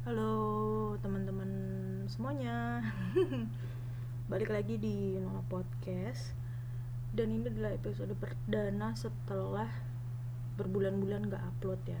Halo 0.00 0.96
teman-teman 1.04 1.52
semuanya. 2.08 2.80
Balik 4.32 4.48
lagi 4.48 4.80
di 4.80 5.20
Nona 5.20 5.44
Podcast. 5.44 6.32
Dan 7.12 7.36
ini 7.36 7.44
adalah 7.44 7.76
episode 7.76 8.16
perdana 8.16 8.96
setelah 8.96 9.68
berbulan-bulan 10.56 11.28
gak 11.28 11.44
upload 11.44 11.84
ya. 11.84 12.00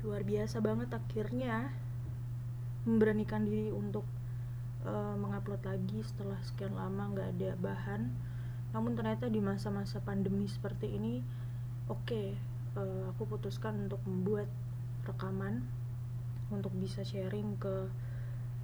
Luar 0.00 0.24
biasa 0.24 0.64
banget 0.64 0.96
akhirnya 0.96 1.68
Memberanikan 2.88 3.44
diri 3.44 3.68
untuk 3.68 4.08
uh, 4.88 5.12
mengupload 5.20 5.60
lagi 5.68 6.00
setelah 6.00 6.40
sekian 6.48 6.72
lama 6.72 7.12
gak 7.12 7.28
ada 7.36 7.60
bahan. 7.60 8.08
Namun 8.72 8.96
ternyata 8.96 9.28
di 9.28 9.44
masa-masa 9.44 10.00
pandemi 10.00 10.48
seperti 10.48 10.96
ini 10.96 11.20
Oke, 11.92 12.08
okay, 12.08 12.28
uh, 12.72 12.80
eh, 12.80 13.04
aku 13.12 13.28
putuskan 13.28 13.84
untuk 13.84 14.00
membuat 14.08 14.48
rekaman 15.04 15.81
untuk 16.52 16.72
bisa 16.76 17.00
sharing 17.02 17.56
ke 17.56 17.88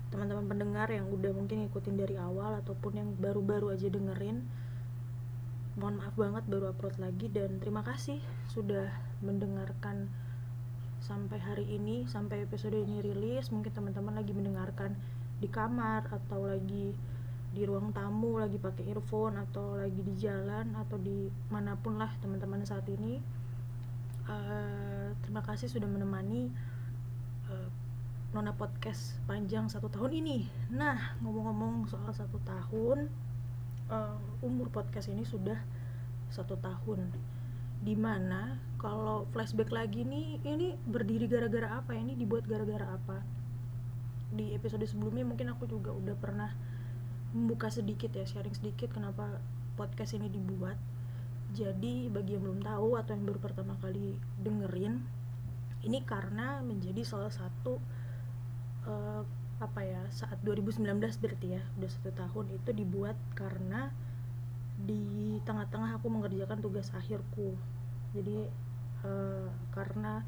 teman-teman 0.09 0.49
pendengar 0.49 0.89
yang 0.89 1.09
udah 1.13 1.33
mungkin 1.37 1.69
ngikutin 1.69 1.97
dari 2.01 2.17
awal 2.17 2.57
ataupun 2.65 2.93
yang 2.97 3.09
baru-baru 3.21 3.77
aja 3.77 3.89
dengerin. 3.93 4.45
Mohon 5.79 5.95
maaf 6.03 6.15
banget 6.19 6.45
baru 6.49 6.75
upload 6.75 6.97
lagi 6.99 7.27
dan 7.31 7.61
terima 7.63 7.87
kasih 7.87 8.19
sudah 8.51 8.91
mendengarkan 9.23 10.11
sampai 10.99 11.39
hari 11.39 11.65
ini 11.71 12.09
sampai 12.11 12.43
episode 12.43 12.75
ini 12.75 13.05
rilis. 13.05 13.53
Mungkin 13.55 13.71
teman-teman 13.71 14.17
lagi 14.17 14.33
mendengarkan 14.35 14.97
di 15.39 15.47
kamar 15.47 16.09
atau 16.11 16.51
lagi 16.51 16.97
di 17.49 17.63
ruang 17.65 17.97
tamu 17.97 18.37
lagi 18.37 18.61
pakai 18.61 18.93
earphone 18.93 19.41
atau 19.41 19.81
lagi 19.81 20.05
di 20.05 20.15
jalan 20.21 20.77
atau 20.77 21.01
di 21.01 21.33
mana 21.49 21.79
pun 21.81 21.97
lah 21.97 22.13
teman-teman 22.21 22.65
saat 22.67 22.85
ini. 22.91 23.21
Uh, 24.29 25.17
terima 25.25 25.41
kasih 25.41 25.71
sudah 25.71 25.89
menemani. 25.89 26.53
Uh, 27.49 27.69
Nona 28.29 28.53
podcast 28.53 29.17
panjang 29.25 29.73
satu 29.73 29.89
tahun 29.89 30.21
ini. 30.21 30.45
Nah, 30.77 31.17
ngomong-ngomong 31.25 31.89
soal 31.89 32.13
satu 32.13 32.37
tahun, 32.45 33.09
uh, 33.89 34.21
umur 34.45 34.69
podcast 34.69 35.09
ini 35.09 35.25
sudah 35.25 35.57
satu 36.29 36.61
tahun. 36.61 37.09
Di 37.81 37.97
mana 37.97 38.61
kalau 38.77 39.25
flashback 39.33 39.73
lagi 39.73 40.05
nih, 40.05 40.45
ini 40.45 40.77
berdiri 40.77 41.25
gara-gara 41.25 41.81
apa? 41.81 41.97
Ini 41.97 42.21
dibuat 42.21 42.45
gara-gara 42.45 43.01
apa? 43.01 43.25
Di 44.29 44.53
episode 44.53 44.85
sebelumnya 44.85 45.25
mungkin 45.25 45.49
aku 45.49 45.65
juga 45.65 45.97
udah 45.97 46.13
pernah 46.21 46.53
membuka 47.33 47.73
sedikit 47.73 48.13
ya, 48.13 48.29
sharing 48.29 48.53
sedikit 48.53 48.93
kenapa 48.93 49.41
podcast 49.81 50.13
ini 50.21 50.29
dibuat. 50.29 50.77
Jadi 51.57 52.13
bagi 52.13 52.37
yang 52.37 52.45
belum 52.45 52.61
tahu 52.61 53.01
atau 53.01 53.17
yang 53.17 53.25
baru 53.25 53.41
pertama 53.41 53.73
kali 53.81 54.21
dengerin, 54.37 55.01
ini 55.81 56.05
karena 56.05 56.61
menjadi 56.61 57.01
salah 57.09 57.33
satu 57.33 57.81
uh, 58.89 59.23
apa 59.59 59.81
ya 59.83 60.03
saat 60.09 60.39
2019 60.47 60.87
berarti 60.99 61.59
ya 61.59 61.63
udah 61.77 61.91
satu 61.91 62.11
tahun 62.15 62.47
itu 62.57 62.71
dibuat 62.73 63.19
karena 63.35 63.91
di 64.79 65.39
tengah-tengah 65.43 65.99
aku 65.99 66.07
mengerjakan 66.07 66.63
tugas 66.63 66.95
akhirku. 66.95 67.59
Jadi 68.15 68.47
uh, 69.03 69.51
karena 69.75 70.23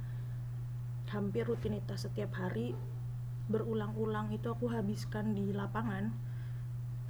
hampir 1.11 1.47
rutinitas 1.47 2.07
setiap 2.07 2.35
hari 2.39 2.75
berulang-ulang 3.51 4.31
itu 4.31 4.47
aku 4.47 4.71
habiskan 4.71 5.35
di 5.35 5.51
lapangan 5.51 6.15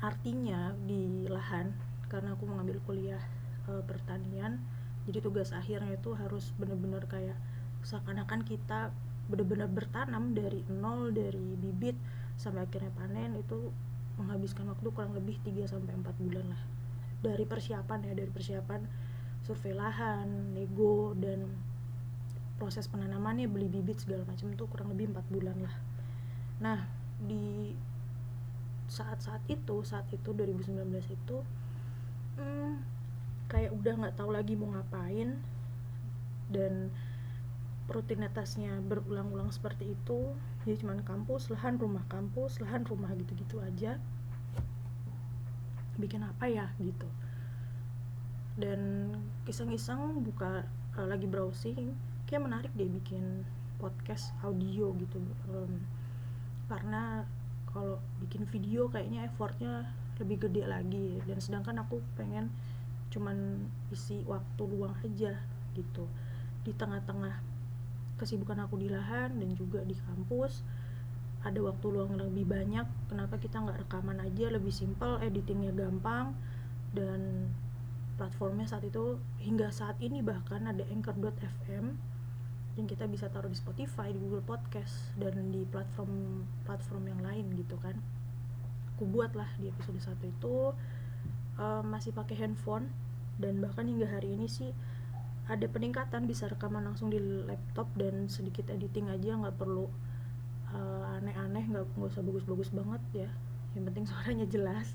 artinya 0.00 0.72
di 0.88 1.28
lahan 1.28 1.76
karena 2.08 2.32
aku 2.32 2.48
mengambil 2.48 2.80
kuliah 2.84 3.20
uh, 3.68 3.84
pertanian. 3.84 4.60
Jadi 5.08 5.24
tugas 5.24 5.56
akhirnya 5.56 5.96
itu 5.96 6.12
harus 6.12 6.52
bener-bener 6.60 7.04
kayak 7.08 7.36
seakan-akan 7.80 8.44
kita 8.44 8.92
benar-benar 9.30 9.70
bertanam 9.70 10.34
dari 10.34 10.66
nol 10.66 11.14
dari 11.14 11.54
bibit 11.54 11.94
sampai 12.34 12.66
akhirnya 12.66 12.90
panen 12.98 13.38
itu 13.38 13.70
menghabiskan 14.18 14.68
waktu 14.68 14.88
kurang 14.90 15.14
lebih 15.14 15.38
3 15.46 15.70
sampai 15.70 15.94
4 15.94 16.04
bulan 16.20 16.46
lah. 16.50 16.62
Dari 17.22 17.44
persiapan 17.46 18.10
ya 18.10 18.12
dari 18.12 18.28
persiapan 18.28 18.80
survei 19.40 19.72
lahan, 19.72 20.52
nego 20.52 21.16
dan 21.16 21.48
proses 22.60 22.84
penanamannya 22.92 23.48
beli 23.48 23.72
bibit 23.72 24.04
segala 24.04 24.28
macam 24.28 24.52
itu 24.52 24.64
kurang 24.68 24.92
lebih 24.92 25.14
4 25.14 25.32
bulan 25.32 25.56
lah. 25.64 25.76
Nah 26.60 26.80
di 27.22 27.72
saat-saat 28.90 29.46
itu 29.46 29.86
saat 29.86 30.04
itu 30.10 30.34
2019 30.34 30.82
itu 31.14 31.36
hmm, 32.36 32.72
kayak 33.46 33.70
udah 33.70 33.94
nggak 34.04 34.16
tahu 34.18 34.30
lagi 34.34 34.58
mau 34.58 34.74
ngapain 34.74 35.38
dan 36.50 36.90
rutinitasnya 37.90 38.78
berulang-ulang 38.86 39.50
seperti 39.50 39.92
itu 39.92 40.32
jadi 40.68 40.76
cuma 40.84 40.92
kampus 41.00 41.48
lahan 41.48 41.80
rumah 41.80 42.04
kampus 42.12 42.60
lahan 42.60 42.84
rumah 42.84 43.08
gitu-gitu 43.16 43.64
aja. 43.64 43.96
Bikin 45.96 46.20
apa 46.20 46.44
ya 46.52 46.68
gitu. 46.76 47.08
Dan 48.60 49.12
iseng-iseng 49.48 50.20
buka 50.20 50.68
uh, 51.00 51.06
lagi 51.08 51.24
browsing 51.24 51.96
kayak 52.28 52.44
menarik 52.44 52.72
deh 52.76 52.86
bikin 52.86 53.42
podcast 53.80 54.36
audio 54.44 54.92
gitu 55.00 55.18
um, 55.50 55.82
karena 56.70 57.24
kalau 57.72 57.98
bikin 58.20 58.44
video 58.46 58.86
kayaknya 58.92 59.24
effortnya 59.24 59.88
lebih 60.20 60.44
gede 60.44 60.68
lagi. 60.68 61.24
Dan 61.24 61.40
sedangkan 61.40 61.88
aku 61.88 62.04
pengen 62.20 62.52
cuman 63.08 63.64
isi 63.88 64.20
waktu 64.28 64.62
luang 64.68 64.92
aja 65.00 65.40
gitu. 65.72 66.04
Di 66.60 66.76
tengah-tengah 66.76 67.49
kesibukan 68.20 68.60
aku 68.68 68.76
di 68.76 68.92
lahan 68.92 69.32
dan 69.40 69.50
juga 69.56 69.80
di 69.80 69.96
kampus 69.96 70.60
ada 71.40 71.56
waktu 71.64 71.86
luang 71.88 72.20
lebih 72.20 72.44
banyak 72.44 72.84
kenapa 73.08 73.40
kita 73.40 73.64
nggak 73.64 73.88
rekaman 73.88 74.20
aja 74.20 74.52
lebih 74.52 74.68
simpel 74.68 75.16
editingnya 75.24 75.72
gampang 75.72 76.36
dan 76.92 77.48
platformnya 78.20 78.68
saat 78.68 78.84
itu 78.84 79.16
hingga 79.40 79.72
saat 79.72 79.96
ini 80.04 80.20
bahkan 80.20 80.68
ada 80.68 80.84
anchor.fm 80.92 81.96
yang 82.78 82.86
kita 82.86 83.08
bisa 83.10 83.26
taruh 83.32 83.50
di 83.50 83.58
Spotify, 83.58 84.14
di 84.14 84.20
Google 84.20 84.44
Podcast 84.44 85.16
dan 85.18 85.50
di 85.50 85.66
platform 85.66 86.44
platform 86.68 87.08
yang 87.08 87.20
lain 87.24 87.56
gitu 87.58 87.80
kan. 87.80 87.98
Aku 88.94 89.08
buat 89.08 89.32
lah 89.32 89.48
di 89.58 89.72
episode 89.72 89.98
satu 89.98 90.24
itu 90.28 90.56
uh, 91.56 91.82
masih 91.82 92.12
pakai 92.12 92.36
handphone 92.38 92.92
dan 93.40 93.58
bahkan 93.58 93.88
hingga 93.88 94.06
hari 94.06 94.36
ini 94.36 94.46
sih 94.46 94.70
ada 95.50 95.66
peningkatan 95.66 96.30
bisa 96.30 96.46
rekaman 96.46 96.86
langsung 96.86 97.10
di 97.10 97.18
laptop 97.18 97.90
dan 97.98 98.30
sedikit 98.30 98.70
editing 98.70 99.10
aja 99.10 99.34
nggak 99.34 99.58
perlu 99.58 99.90
uh, 100.70 101.18
aneh-aneh 101.18 101.66
nggak 101.66 101.90
nggak 101.98 102.10
usah 102.14 102.22
bagus-bagus 102.22 102.70
banget 102.70 103.26
ya. 103.26 103.30
Yang 103.74 103.84
penting 103.90 104.04
suaranya 104.06 104.46
jelas 104.46 104.94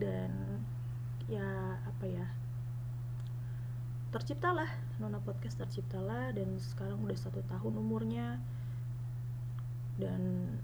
dan 0.00 0.32
ya 1.28 1.76
apa 1.84 2.04
ya 2.08 2.26
terciptalah. 4.16 4.68
Nona 4.96 5.20
Podcast 5.20 5.60
terciptalah 5.60 6.32
dan 6.32 6.56
sekarang 6.56 6.96
udah 7.04 7.18
satu 7.20 7.44
tahun 7.44 7.76
umurnya. 7.76 8.40
Dan 10.00 10.56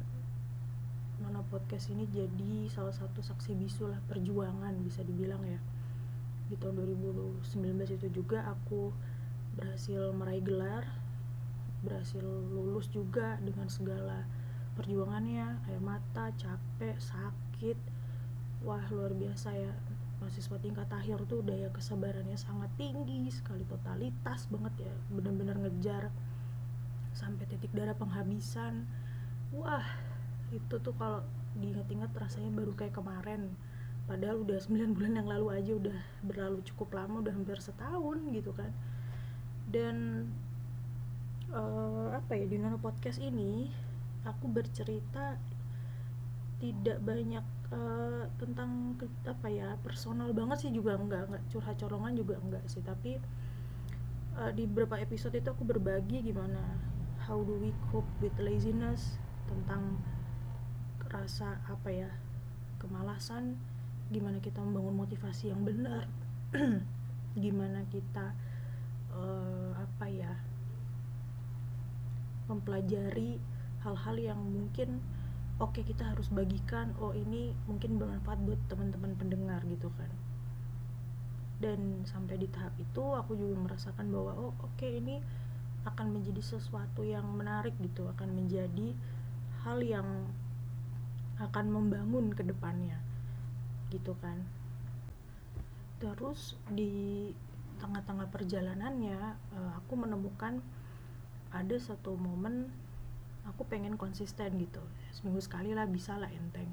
Nona 1.21 1.45
Podcast 1.53 1.93
ini 1.93 2.09
jadi 2.09 2.73
salah 2.73 2.97
satu 2.97 3.21
saksi 3.21 3.53
bisu 3.61 3.93
lah 3.93 4.01
perjuangan 4.09 4.73
bisa 4.81 5.05
dibilang 5.05 5.45
ya 5.45 5.61
di 6.53 6.61
tahun 6.61 6.85
2019 6.85 7.97
itu 7.97 8.09
juga 8.13 8.45
aku 8.45 8.93
berhasil 9.57 10.13
meraih 10.13 10.45
gelar 10.45 10.85
berhasil 11.81 12.23
lulus 12.53 12.87
juga 12.93 13.41
dengan 13.43 13.67
segala 13.67 14.29
perjuangannya. 14.79 15.65
Air 15.67 15.83
mata 15.83 16.31
capek 16.37 16.97
sakit. 17.01 17.79
Wah 18.63 18.85
luar 18.95 19.17
biasa 19.17 19.51
ya. 19.57 19.73
Mahasiswa 20.23 20.55
tingkat 20.63 20.87
akhir 20.87 21.27
tuh 21.27 21.43
daya 21.43 21.67
kesabarannya 21.75 22.39
sangat 22.39 22.71
tinggi 22.79 23.27
sekali. 23.35 23.67
Totalitas 23.67 24.47
banget 24.47 24.87
ya. 24.87 24.95
Bener-bener 25.11 25.59
ngejar 25.59 26.15
sampai 27.13 27.51
titik 27.51 27.75
darah 27.75 27.99
penghabisan. 27.99 28.87
Wah 29.51 29.85
itu 30.55 30.79
tuh 30.79 30.95
kalau 30.95 31.27
diingat-ingat 31.59 32.15
rasanya 32.15 32.55
baru 32.55 32.73
kayak 32.79 32.95
kemarin 32.97 33.53
padahal 34.07 34.43
udah 34.43 34.59
9 34.59 34.93
bulan 34.97 35.13
yang 35.23 35.29
lalu 35.29 35.47
aja 35.55 35.73
udah 35.79 35.99
berlalu 36.27 36.59
cukup 36.67 36.95
lama 36.97 37.23
udah 37.23 37.33
hampir 37.33 37.59
setahun 37.59 38.19
gitu 38.35 38.51
kan. 38.55 38.71
Dan 39.69 40.29
uh, 41.55 42.13
apa 42.13 42.37
ya 42.37 42.45
di 42.49 42.57
Nono 42.59 42.81
Podcast 42.81 43.23
ini 43.23 43.71
aku 44.23 44.47
bercerita 44.51 45.39
tidak 46.63 47.03
banyak 47.03 47.43
uh, 47.75 48.31
tentang 48.39 48.95
apa 49.27 49.49
ya 49.51 49.75
personal 49.83 50.31
banget 50.31 50.69
sih 50.69 50.71
juga 50.71 50.95
enggak 50.95 51.27
enggak 51.27 51.43
curhat 51.51 51.77
colongan 51.79 52.15
juga 52.15 52.39
enggak 52.39 52.65
sih. 52.71 52.83
Tapi 52.83 53.19
uh, 54.39 54.51
di 54.55 54.65
beberapa 54.67 54.99
episode 55.01 55.35
itu 55.37 55.49
aku 55.51 55.67
berbagi 55.67 56.23
gimana 56.23 56.61
how 57.27 57.39
do 57.43 57.55
we 57.59 57.71
cope 57.91 58.09
with 58.19 58.35
laziness 58.39 59.19
tentang 59.47 59.99
rasa 61.13 61.61
apa 61.69 61.91
ya 61.93 62.11
kemalasan 62.81 63.61
gimana 64.13 64.37
kita 64.45 64.61
membangun 64.61 65.09
motivasi 65.09 65.49
yang 65.49 65.65
benar. 65.65 66.05
Gimana 67.43 67.81
kita 67.89 68.37
uh, 69.09 69.73
apa 69.73 70.05
ya 70.05 70.33
mempelajari 72.45 73.41
hal-hal 73.81 74.17
yang 74.21 74.37
mungkin 74.37 75.01
oke 75.57 75.73
okay, 75.73 75.83
kita 75.89 76.13
harus 76.13 76.29
bagikan 76.29 76.93
oh 77.01 77.17
ini 77.17 77.57
mungkin 77.65 77.97
bermanfaat 77.97 78.45
buat 78.45 78.61
teman-teman 78.69 79.17
pendengar 79.17 79.65
gitu 79.65 79.89
kan. 79.97 80.13
Dan 81.57 82.05
sampai 82.05 82.37
di 82.37 82.53
tahap 82.53 82.77
itu 82.77 83.17
aku 83.17 83.33
juga 83.33 83.57
merasakan 83.57 84.13
bahwa 84.13 84.37
oh 84.37 84.53
oke 84.61 84.77
okay, 84.77 85.01
ini 85.01 85.25
akan 85.89 86.21
menjadi 86.21 86.45
sesuatu 86.45 87.01
yang 87.01 87.25
menarik 87.33 87.73
gitu. 87.81 88.13
Akan 88.13 88.37
menjadi 88.37 88.93
hal 89.65 89.81
yang 89.81 90.29
akan 91.41 91.73
membangun 91.73 92.29
ke 92.37 92.45
depannya 92.45 93.01
gitu 93.93 94.17
kan. 94.25 94.41
Terus 96.01 96.57
di 96.73 97.29
tengah-tengah 97.77 98.33
perjalanannya 98.33 99.21
uh, 99.53 99.73
aku 99.77 100.01
menemukan 100.01 100.65
ada 101.53 101.77
satu 101.77 102.17
momen 102.17 102.73
aku 103.45 103.69
pengen 103.69 104.01
konsisten 104.01 104.57
gitu. 104.57 104.81
Seminggu 105.13 105.45
sekali 105.45 105.77
lah 105.77 105.85
bisa 105.85 106.17
lah 106.17 106.33
enteng. 106.33 106.71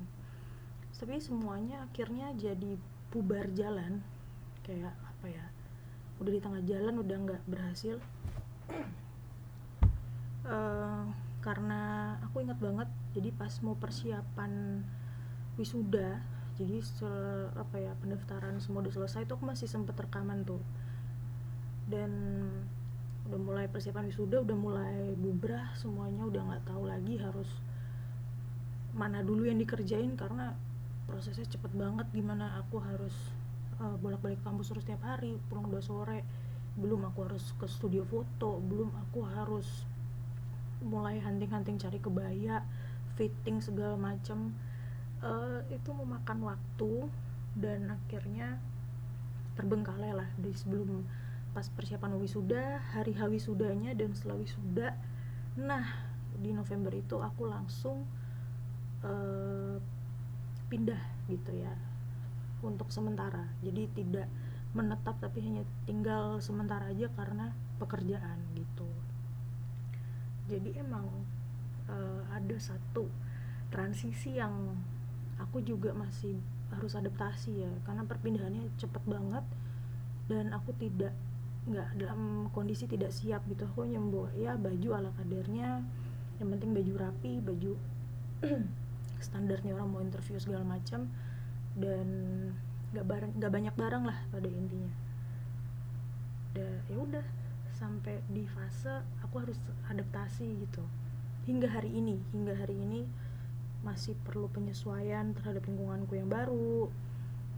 Tapi 0.96 1.20
semuanya 1.20 1.84
akhirnya 1.88 2.32
jadi 2.40 2.80
bubar 3.12 3.52
jalan. 3.52 4.00
Kayak 4.64 4.96
apa 5.04 5.28
ya 5.28 5.46
udah 6.20 6.32
di 6.32 6.42
tengah 6.44 6.62
jalan 6.64 6.96
udah 7.04 7.18
nggak 7.28 7.44
berhasil. 7.52 8.00
Uh, 10.48 11.04
karena 11.46 12.16
aku 12.20 12.44
ingat 12.44 12.60
banget 12.60 12.90
jadi 13.16 13.32
pas 13.32 13.52
mau 13.64 13.74
persiapan 13.80 14.84
wisuda 15.56 16.20
jadi 16.60 16.84
setelah 16.84 17.56
apa 17.56 17.80
ya 17.80 17.96
pendaftaran 18.04 18.60
semua 18.60 18.84
udah 18.84 18.92
selesai 18.92 19.24
tuh 19.24 19.40
aku 19.40 19.48
masih 19.48 19.72
sempet 19.72 19.96
rekaman 19.96 20.44
tuh. 20.44 20.60
Dan 21.88 22.12
udah 23.32 23.40
mulai 23.40 23.66
persiapan 23.72 24.12
wisuda 24.12 24.44
udah 24.44 24.58
mulai 24.60 25.16
bubrah 25.16 25.72
semuanya 25.78 26.28
udah 26.28 26.42
nggak 26.50 26.64
tahu 26.66 26.90
lagi 26.90 27.22
harus 27.22 27.48
mana 28.92 29.22
dulu 29.22 29.46
yang 29.46 29.62
dikerjain 29.62 30.18
karena 30.18 30.58
prosesnya 31.06 31.46
cepet 31.46 31.70
banget 31.78 32.10
gimana 32.10 32.58
aku 32.58 32.82
harus 32.82 33.14
uh, 33.80 33.94
bolak-balik 34.02 34.42
kampus 34.42 34.74
terus 34.74 34.84
tiap 34.84 35.00
hari 35.08 35.40
pulang 35.48 35.72
udah 35.72 35.82
sore. 35.82 36.28
Belum 36.76 37.08
aku 37.08 37.24
harus 37.24 37.56
ke 37.56 37.72
studio 37.72 38.04
foto 38.04 38.60
belum 38.60 38.92
aku 39.08 39.24
harus 39.24 39.88
mulai 40.84 41.24
hunting-hunting 41.24 41.80
cari 41.80 42.00
kebaya 42.04 42.64
fitting 43.16 43.60
segala 43.60 43.96
macem 43.96 44.56
uh, 45.24 45.62
itu 45.72 45.90
memakan 45.92 46.56
waktu 46.56 46.94
dan 47.58 47.92
akhirnya 47.92 48.60
terbengkalai 49.60 50.16
lah 50.16 50.30
di 50.40 50.56
sebelum 50.56 51.04
pas 51.52 51.66
persiapan 51.68 52.16
wisuda 52.22 52.80
hari 52.94 53.18
hari 53.18 53.42
wisudanya 53.42 53.92
dan 53.98 54.14
setelah 54.16 54.38
wisuda. 54.40 54.96
Nah 55.60 55.86
di 56.40 56.56
November 56.56 56.94
itu 56.96 57.20
aku 57.20 57.50
langsung 57.50 58.06
uh, 59.04 59.76
pindah 60.70 61.02
gitu 61.28 61.52
ya 61.52 61.74
untuk 62.64 62.94
sementara. 62.94 63.50
Jadi 63.66 63.90
tidak 63.92 64.28
menetap 64.72 65.18
tapi 65.18 65.42
hanya 65.42 65.66
tinggal 65.90 66.38
sementara 66.38 66.94
aja 66.94 67.10
karena 67.18 67.52
pekerjaan 67.82 68.38
gitu. 68.54 68.88
Jadi 70.46 70.78
emang 70.78 71.10
uh, 71.90 72.22
ada 72.30 72.58
satu 72.62 73.10
transisi 73.74 74.38
yang 74.38 74.78
aku 75.40 75.64
juga 75.64 75.96
masih 75.96 76.36
harus 76.70 76.94
adaptasi 76.94 77.66
ya 77.66 77.72
karena 77.88 78.06
perpindahannya 78.06 78.70
cepet 78.78 79.04
banget 79.10 79.42
dan 80.30 80.54
aku 80.54 80.76
tidak 80.78 81.16
nggak 81.66 81.90
dalam 81.98 82.48
kondisi 82.54 82.86
tidak 82.86 83.10
siap 83.10 83.42
gitu. 83.50 83.66
Aku 83.66 83.88
membawa 83.88 84.30
ya 84.38 84.56
baju 84.56 84.90
ala 84.96 85.10
kadarnya 85.18 85.82
yang 86.40 86.48
penting 86.56 86.72
baju 86.72 86.94
rapi 86.96 87.34
baju 87.44 87.74
standarnya 89.26 89.76
orang 89.76 89.90
mau 89.92 90.00
interview 90.00 90.40
segala 90.40 90.64
macam 90.64 91.12
dan 91.76 92.08
nggak 92.96 93.06
barang 93.06 93.32
nggak 93.38 93.52
banyak 93.52 93.76
barang 93.76 94.04
lah 94.06 94.18
pada 94.32 94.48
intinya. 94.48 94.94
Ya 96.56 96.68
udah 96.96 97.26
sampai 97.76 98.20
di 98.28 98.44
fase 98.50 99.02
aku 99.24 99.44
harus 99.44 99.60
adaptasi 99.88 100.46
gitu. 100.64 100.84
Hingga 101.48 101.70
hari 101.72 101.92
ini 101.96 102.20
hingga 102.36 102.54
hari 102.54 102.76
ini 102.78 103.08
masih 103.80 104.16
perlu 104.28 104.52
penyesuaian 104.52 105.32
terhadap 105.32 105.64
lingkunganku 105.64 106.20
yang 106.20 106.28
baru 106.28 106.92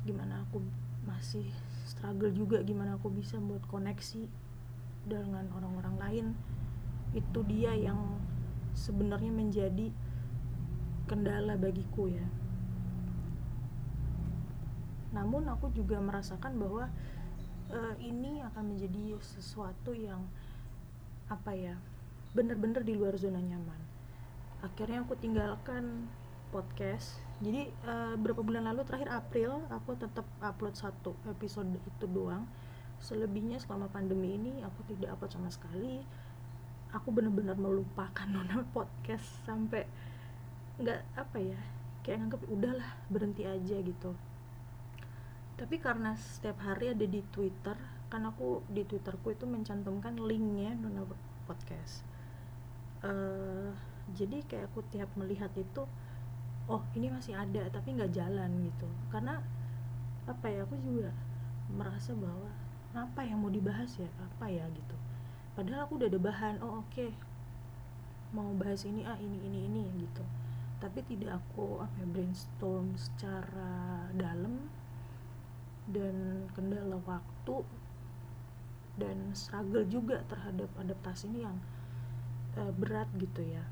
gimana 0.05 0.45
aku 0.45 0.61
masih 1.05 1.45
struggle 1.85 2.29
juga 2.33 2.61
gimana 2.61 2.97
aku 2.97 3.09
bisa 3.09 3.37
buat 3.41 3.61
koneksi 3.69 4.25
dengan 5.05 5.49
orang-orang 5.53 5.95
lain. 5.97 6.25
Itu 7.11 7.43
dia 7.45 7.73
yang 7.73 8.21
sebenarnya 8.77 9.33
menjadi 9.33 9.89
kendala 11.09 11.57
bagiku 11.57 12.07
ya. 12.07 12.25
Namun 15.11 15.49
aku 15.51 15.73
juga 15.75 15.99
merasakan 15.99 16.55
bahwa 16.55 16.87
uh, 17.73 17.95
ini 17.99 18.39
akan 18.45 18.77
menjadi 18.77 19.19
sesuatu 19.19 19.91
yang 19.91 20.23
apa 21.27 21.51
ya 21.55 21.75
bener-bener 22.31 22.83
di 22.83 22.95
luar 22.95 23.15
zona 23.19 23.39
nyaman 23.43 23.80
akhirnya 24.61 25.01
aku 25.01 25.17
tinggalkan 25.17 26.09
podcast. 26.53 27.17
Jadi 27.41 27.73
uh, 27.87 28.13
beberapa 28.19 28.45
bulan 28.45 28.69
lalu 28.69 28.85
terakhir 28.85 29.09
April 29.09 29.65
aku 29.73 29.97
tetap 29.97 30.27
upload 30.43 30.77
satu 30.77 31.17
episode 31.25 31.73
itu 31.81 32.05
doang. 32.05 32.45
Selebihnya 33.01 33.57
selama 33.57 33.89
pandemi 33.89 34.37
ini 34.37 34.61
aku 34.61 34.85
tidak 34.85 35.17
upload 35.17 35.33
sama 35.33 35.49
sekali. 35.49 36.05
Aku 36.93 37.09
benar-benar 37.09 37.57
melupakan 37.57 38.27
nona 38.33 38.61
podcast 38.69 39.25
sampai 39.47 39.87
nggak 40.81 41.01
apa 41.13 41.37
ya 41.37 41.59
kayak 42.01 42.25
nganggep 42.25 42.41
udahlah 42.49 42.89
berhenti 43.09 43.49
aja 43.49 43.77
gitu. 43.81 44.13
Tapi 45.57 45.77
karena 45.77 46.13
setiap 46.17 46.61
hari 46.61 46.93
ada 46.93 47.05
di 47.05 47.21
Twitter 47.33 47.77
kan 48.11 48.27
aku 48.27 48.59
di 48.67 48.83
Twitterku 48.83 49.31
itu 49.31 49.47
mencantumkan 49.47 50.19
linknya 50.19 50.75
nona 50.75 51.07
podcast. 51.47 52.03
Uh, 53.01 53.73
jadi 54.15 54.43
kayak 54.45 54.71
aku 54.71 54.83
tiap 54.91 55.09
melihat 55.17 55.51
itu 55.57 55.83
oh 56.69 56.83
ini 56.95 57.11
masih 57.11 57.35
ada 57.35 57.67
tapi 57.71 57.95
nggak 57.97 58.13
jalan 58.15 58.51
gitu. 58.67 58.87
Karena 59.11 59.41
apa 60.29 60.45
ya 60.47 60.63
aku 60.63 60.77
juga 60.79 61.09
merasa 61.71 62.13
bahwa 62.15 62.51
apa 62.91 63.23
yang 63.23 63.39
mau 63.39 63.51
dibahas 63.51 63.99
ya 63.99 64.09
apa 64.19 64.47
ya 64.51 64.67
gitu. 64.71 64.95
Padahal 65.55 65.87
aku 65.87 65.99
udah 65.99 66.07
ada 66.07 66.19
bahan 66.19 66.55
oh 66.63 66.83
oke 66.83 66.91
okay. 66.91 67.11
mau 68.31 68.47
bahas 68.55 68.87
ini 68.87 69.03
ah 69.03 69.19
ini 69.19 69.37
ini 69.41 69.59
ini 69.67 69.83
gitu. 69.99 70.23
Tapi 70.81 71.05
tidak 71.05 71.37
aku 71.37 71.77
apa 71.83 71.93
ya, 72.01 72.07
brainstorm 72.09 72.95
secara 72.97 74.07
dalam 74.17 74.65
dan 75.91 76.47
kendala 76.55 76.97
waktu 77.03 77.65
dan 78.95 79.33
struggle 79.33 79.83
juga 79.87 80.21
terhadap 80.27 80.69
adaptasi 80.77 81.31
ini 81.31 81.47
yang 81.47 81.57
uh, 82.59 82.71
berat 82.75 83.07
gitu 83.17 83.43
ya 83.43 83.63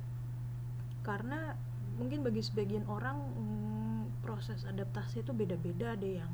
karena 1.09 1.57
mungkin 1.97 2.21
bagi 2.21 2.45
sebagian 2.45 2.85
orang 2.85 3.17
hmm, 3.17 4.21
proses 4.21 4.61
adaptasi 4.69 5.25
itu 5.25 5.33
beda-beda. 5.33 5.97
Ada 5.97 6.09
yang 6.21 6.31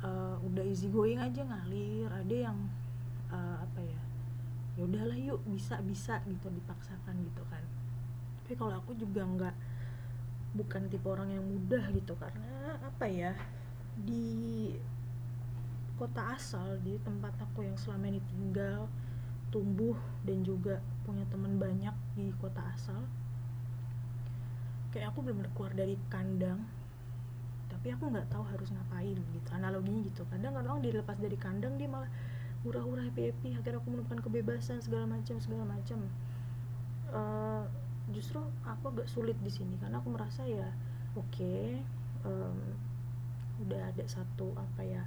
uh, 0.00 0.40
udah 0.40 0.64
easy 0.64 0.88
going 0.88 1.20
aja 1.20 1.44
ngalir 1.44 2.08
ada 2.08 2.36
yang 2.48 2.56
uh, 3.28 3.60
apa 3.60 3.80
ya 3.84 4.00
ya 4.80 4.82
udahlah 4.88 5.18
yuk 5.20 5.44
bisa 5.52 5.76
bisa 5.84 6.24
gitu 6.24 6.48
dipaksakan 6.48 7.12
gitu 7.20 7.44
kan. 7.52 7.60
Tapi 8.40 8.56
kalau 8.56 8.80
aku 8.80 8.96
juga 8.96 9.20
nggak 9.20 9.56
bukan 10.56 10.88
tipe 10.88 11.04
orang 11.04 11.28
yang 11.36 11.44
mudah 11.44 11.84
gitu. 11.92 12.16
Karena 12.16 12.80
apa 12.80 13.04
ya 13.04 13.36
di 14.00 14.72
kota 16.00 16.32
asal 16.32 16.80
di 16.80 16.96
tempat 17.04 17.36
aku 17.36 17.60
yang 17.60 17.76
selama 17.76 18.08
ini 18.08 18.24
tinggal 18.24 18.88
tumbuh 19.52 19.98
dan 20.24 20.40
juga 20.40 20.80
punya 21.04 21.28
teman 21.28 21.60
banyak 21.60 21.92
di 22.16 22.32
kota 22.40 22.64
asal 22.72 23.04
kayak 24.90 25.14
aku 25.14 25.22
belum 25.22 25.46
keluar 25.54 25.72
dari 25.74 25.94
kandang 26.10 26.66
tapi 27.70 27.96
aku 27.96 28.12
nggak 28.12 28.28
tahu 28.28 28.44
harus 28.44 28.68
ngapain 28.76 29.16
gitu 29.16 29.48
analoginya 29.56 30.04
gitu. 30.04 30.20
Kadang 30.28 30.52
orang 30.52 30.84
dilepas 30.84 31.16
dari 31.16 31.38
kandang 31.40 31.80
dia 31.80 31.88
malah 31.88 32.12
hura-hura 32.60 33.08
happy 33.08 33.32
happy 33.32 33.56
akhirnya 33.56 33.80
aku 33.80 33.88
menemukan 33.88 34.20
kebebasan 34.20 34.84
segala 34.84 35.08
macam 35.08 35.40
segala 35.40 35.64
macam. 35.64 36.04
Uh, 37.08 37.64
justru 38.12 38.44
aku 38.68 38.92
agak 38.92 39.08
sulit 39.08 39.38
di 39.40 39.48
sini 39.48 39.80
karena 39.80 40.02
aku 40.02 40.12
merasa 40.12 40.44
ya 40.44 40.68
oke 41.16 41.24
okay, 41.32 41.80
um, 42.26 42.76
udah 43.64 43.80
ada 43.80 44.04
satu 44.04 44.52
apa 44.54 44.82
ya 44.84 45.02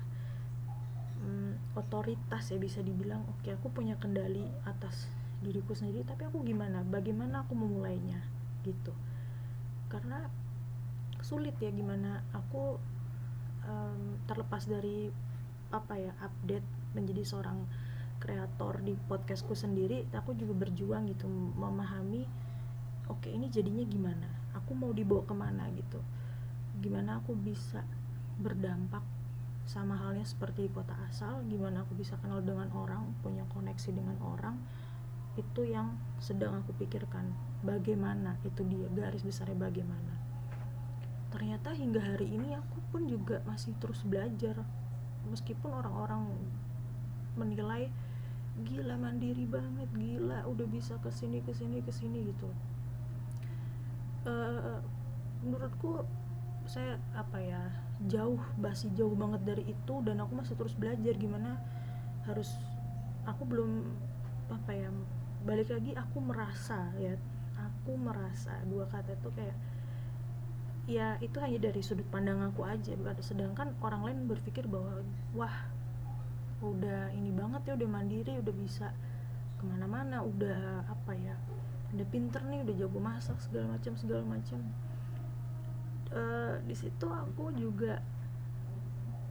um, 1.22 1.54
otoritas 1.78 2.50
ya 2.50 2.58
bisa 2.58 2.82
dibilang 2.82 3.22
oke 3.30 3.46
okay, 3.46 3.54
aku 3.54 3.70
punya 3.70 3.96
kendali 4.02 4.50
atas 4.66 5.08
diriku 5.46 5.78
sendiri 5.78 6.02
tapi 6.10 6.26
aku 6.26 6.42
gimana? 6.42 6.82
Bagaimana 6.82 7.46
aku 7.46 7.54
memulainya? 7.54 8.24
Gitu 8.66 9.13
karena 9.94 10.26
sulit 11.22 11.54
ya 11.62 11.70
gimana 11.70 12.26
aku 12.34 12.82
um, 13.70 14.18
terlepas 14.26 14.66
dari 14.66 15.14
apa 15.70 15.94
ya 16.02 16.12
update 16.20 16.98
menjadi 16.98 17.22
seorang 17.22 17.64
kreator 18.18 18.82
di 18.82 18.98
podcastku 19.08 19.54
sendiri 19.54 20.10
aku 20.18 20.34
juga 20.34 20.66
berjuang 20.66 21.06
gitu 21.14 21.30
memahami 21.30 22.26
oke 22.26 23.24
oke 23.24 23.32
ini 23.32 23.48
jadinya 23.48 23.84
gimana? 23.88 24.28
Aku 24.60 24.76
mau 24.76 24.92
dibawa 24.92 25.24
ke 25.24 25.36
mana 25.36 25.68
gitu? 25.76 26.00
Gimana 26.84 27.24
aku 27.24 27.36
bisa 27.36 27.84
berdampak 28.40 29.00
sama 29.64 29.96
halnya 29.96 30.28
seperti 30.28 30.68
di 30.68 30.72
kota 30.72 30.92
asal? 31.08 31.40
Gimana 31.48 31.88
aku 31.88 31.96
bisa 31.96 32.20
kenal 32.20 32.44
dengan 32.44 32.68
orang 32.76 33.16
punya 33.24 33.48
koneksi 33.52 33.96
dengan 33.96 34.20
orang 34.20 34.60
itu 35.34 35.66
yang 35.66 35.98
sedang 36.22 36.62
aku 36.62 36.76
pikirkan. 36.78 37.34
Bagaimana 37.66 38.38
itu 38.46 38.62
dia 38.68 38.88
garis 38.94 39.26
besarnya 39.26 39.58
bagaimana. 39.58 40.14
Ternyata 41.34 41.74
hingga 41.74 42.02
hari 42.04 42.30
ini 42.38 42.54
aku 42.54 42.78
pun 42.94 43.10
juga 43.10 43.42
masih 43.50 43.74
terus 43.82 44.06
belajar. 44.06 44.62
Meskipun 45.26 45.74
orang-orang 45.74 46.30
menilai 47.34 47.90
gila 48.54 48.94
mandiri 49.02 49.50
banget 49.50 49.90
gila 49.98 50.46
udah 50.46 50.68
bisa 50.70 51.02
ke 51.02 51.10
sini 51.10 51.42
ke 51.42 51.58
sini 51.58 51.82
ke 51.82 51.90
sini 51.90 52.30
gitu. 52.30 52.50
Uh, 54.24 54.80
menurutku 55.42 56.06
saya 56.64 56.96
apa 57.12 57.42
ya 57.44 57.60
jauh 58.08 58.40
masih 58.56 58.88
jauh 58.96 59.12
banget 59.18 59.42
dari 59.44 59.64
itu 59.76 59.94
dan 60.06 60.22
aku 60.24 60.40
masih 60.40 60.56
terus 60.56 60.78
belajar 60.80 61.12
gimana 61.20 61.60
harus 62.24 62.56
aku 63.28 63.44
belum 63.44 63.84
apa 64.48 64.72
ya 64.72 64.90
balik 65.44 65.70
lagi 65.72 65.92
aku 65.96 66.18
merasa 66.24 66.92
ya 67.00 67.20
aku 67.60 68.00
merasa 68.00 68.56
dua 68.68 68.88
kata 68.88 69.16
itu 69.16 69.30
kayak 69.36 69.58
ya 70.84 71.16
itu 71.24 71.40
hanya 71.40 71.72
dari 71.72 71.80
sudut 71.80 72.08
pandang 72.12 72.44
aku 72.44 72.68
aja 72.68 72.92
sedangkan 73.24 73.72
orang 73.80 74.04
lain 74.04 74.20
berpikir 74.28 74.68
bahwa 74.68 75.00
wah 75.32 75.56
udah 76.64 77.12
ini 77.12 77.32
banget 77.32 77.62
ya 77.68 77.74
udah 77.76 77.90
mandiri 77.92 78.40
udah 78.40 78.56
bisa 78.56 78.88
ke 79.60 79.64
mana-mana 79.68 80.24
udah 80.24 80.88
apa 80.88 81.12
ya 81.16 81.36
udah 81.94 82.08
pinter 82.10 82.42
nih 82.48 82.66
udah 82.66 82.76
jago 82.76 83.00
masak 83.00 83.38
segala 83.38 83.78
macam 83.78 83.94
segala 84.00 84.24
macam. 84.26 84.60
Uh, 86.14 86.62
di 86.70 86.78
situ 86.78 87.10
aku 87.10 87.54
juga 87.58 88.02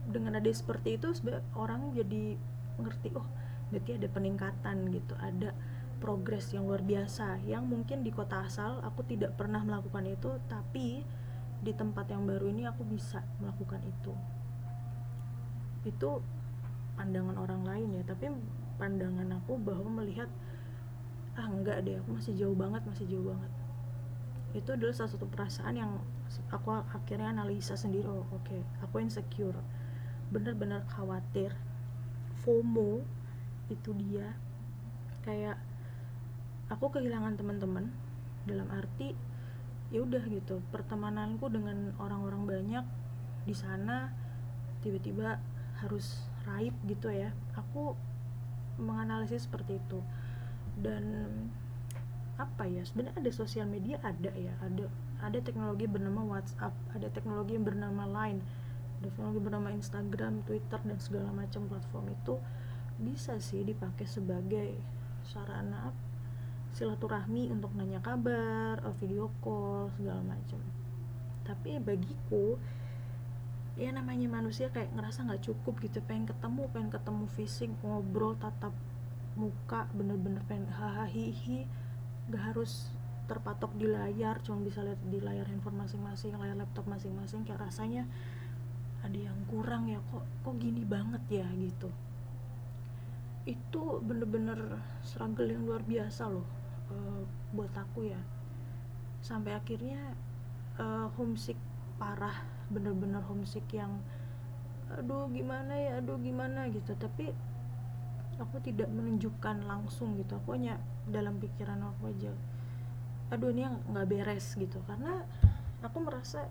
dengan 0.03 0.35
ada 0.35 0.51
seperti 0.51 0.99
itu 0.99 1.15
orang 1.55 1.95
jadi 1.95 2.35
ngerti 2.75 3.15
oh 3.15 3.23
berarti 3.71 3.91
ada 3.95 4.07
peningkatan 4.11 4.91
gitu 4.91 5.15
ada 5.15 5.55
progres 6.03 6.51
yang 6.51 6.67
luar 6.67 6.83
biasa 6.83 7.39
yang 7.47 7.63
mungkin 7.63 8.03
di 8.03 8.11
kota 8.11 8.43
asal 8.43 8.83
aku 8.83 9.07
tidak 9.07 9.39
pernah 9.39 9.63
melakukan 9.63 10.03
itu 10.03 10.35
tapi 10.51 10.99
di 11.63 11.71
tempat 11.71 12.11
yang 12.11 12.27
baru 12.27 12.51
ini 12.51 12.67
aku 12.67 12.83
bisa 12.83 13.23
melakukan 13.39 13.79
itu. 13.87 14.11
Itu 15.87 16.19
pandangan 16.99 17.39
orang 17.39 17.63
lain 17.63 17.87
ya 17.95 18.03
tapi 18.03 18.27
pandangan 18.75 19.31
aku 19.39 19.55
bahwa 19.55 20.03
melihat 20.03 20.27
ah 21.39 21.47
enggak 21.47 21.87
deh 21.87 21.95
aku 22.03 22.19
masih 22.19 22.35
jauh 22.35 22.57
banget 22.59 22.83
masih 22.83 23.07
jauh 23.07 23.31
banget. 23.31 23.51
Itu 24.59 24.75
adalah 24.75 24.91
salah 24.91 25.11
satu 25.15 25.23
perasaan 25.31 25.73
yang 25.79 26.03
aku 26.51 26.83
akhirnya 26.91 27.31
analisa 27.31 27.79
sendiri 27.79 28.11
oh 28.11 28.27
oke 28.27 28.43
okay, 28.43 28.59
aku 28.83 28.99
insecure. 28.99 29.55
Bener-bener 30.35 30.83
khawatir 30.91 31.55
FOMO 32.43 33.07
itu 33.71 33.95
dia. 33.95 34.35
Kayak 35.23 35.55
aku 36.73 36.89
kehilangan 36.97 37.37
teman-teman 37.37 37.93
dalam 38.49 38.67
arti 38.73 39.13
ya 39.93 40.01
udah 40.01 40.25
gitu 40.25 40.59
pertemananku 40.73 41.47
dengan 41.53 41.93
orang-orang 42.01 42.49
banyak 42.49 42.85
di 43.45 43.53
sana 43.53 44.09
tiba-tiba 44.81 45.37
harus 45.79 46.25
raib 46.49 46.73
gitu 46.89 47.13
ya. 47.13 47.31
Aku 47.55 47.95
menganalisis 48.81 49.45
seperti 49.45 49.77
itu. 49.79 50.01
Dan 50.73 51.29
apa 52.33 52.65
ya 52.65 52.81
sebenarnya 52.81 53.21
ada 53.21 53.31
sosial 53.31 53.69
media 53.69 54.01
ada 54.01 54.33
ya 54.33 54.57
ada 54.57 54.89
ada 55.21 55.37
teknologi 55.37 55.85
bernama 55.85 56.25
WhatsApp 56.25 56.73
ada 56.97 57.05
teknologi 57.13 57.53
yang 57.53 57.61
bernama 57.61 58.09
Line 58.09 58.41
ada 58.99 59.13
teknologi 59.13 59.37
bernama 59.37 59.69
Instagram 59.69 60.41
Twitter 60.41 60.81
dan 60.81 60.97
segala 60.97 61.29
macam 61.29 61.69
platform 61.69 62.09
itu 62.09 62.41
bisa 62.97 63.37
sih 63.37 63.61
dipakai 63.61 64.09
sebagai 64.09 64.81
sarana 65.21 65.93
silaturahmi 66.73 67.53
untuk 67.53 67.69
nanya 67.77 68.01
kabar, 68.01 68.81
eh, 68.81 68.95
video 68.97 69.29
call 69.45 69.93
segala 69.93 70.25
macam. 70.25 70.57
Tapi 71.45 71.77
bagiku 71.77 72.57
ya 73.77 73.89
namanya 73.93 74.29
manusia 74.29 74.69
kayak 74.73 74.93
ngerasa 74.97 75.29
nggak 75.29 75.45
cukup 75.45 75.77
gitu. 75.85 76.01
Pengen 76.01 76.25
ketemu 76.25 76.65
pengen 76.73 76.89
ketemu 76.89 77.25
fisik 77.29 77.69
ngobrol 77.85 78.33
tatap 78.41 78.73
muka 79.37 79.89
bener-bener 79.93 80.41
pengen 80.45 80.69
hahaha 80.69 81.65
nggak 82.29 82.43
harus 82.53 82.93
terpatok 83.25 83.73
di 83.79 83.89
layar 83.89 84.37
cuma 84.45 84.61
bisa 84.61 84.83
lihat 84.85 84.99
di 85.09 85.17
layar 85.17 85.47
handphone 85.47 85.79
masing-masing 85.79 86.33
layar 86.41 86.57
laptop 86.57 86.89
masing-masing. 86.89 87.45
Kayak 87.45 87.69
rasanya 87.69 88.09
ada 89.05 89.19
yang 89.29 89.37
kurang 89.45 89.93
ya 89.93 90.01
kok 90.09 90.25
kok 90.41 90.57
gini 90.57 90.81
banget 90.81 91.21
ya 91.29 91.45
gitu. 91.53 91.93
Itu 93.45 94.01
bener-bener 94.01 94.81
struggle 95.05 95.53
yang 95.53 95.69
luar 95.69 95.85
biasa 95.85 96.33
loh 96.33 96.62
uh, 96.91 97.21
buat 97.55 97.71
aku 97.75 98.09
ya. 98.09 98.21
Sampai 99.23 99.55
akhirnya 99.55 100.17
uh, 100.81 101.07
homesick 101.15 101.59
parah 101.95 102.43
bener-bener 102.67 103.21
homesick 103.23 103.63
yang 103.71 104.01
aduh 104.91 105.29
gimana 105.31 105.75
ya? 105.75 105.91
Aduh 106.03 106.19
gimana? 106.19 106.67
gitu. 106.67 106.95
Tapi 106.97 107.31
aku 108.41 108.57
tidak 108.65 108.89
menunjukkan 108.89 109.63
langsung 109.63 110.17
gitu. 110.19 110.35
Aku 110.41 110.57
hanya 110.57 110.81
dalam 111.07 111.39
pikiran 111.39 111.79
aku 111.83 112.11
aja 112.11 112.33
aduh 113.33 113.49
ini 113.49 113.65
nggak 113.65 114.07
beres 114.09 114.53
gitu. 114.53 114.77
Karena 114.85 115.25
aku 115.81 115.97
merasa 116.05 116.45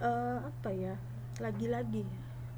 uh, 0.00 0.40
apa 0.48 0.70
ya 0.72 0.96
lagi-lagi 1.40 2.08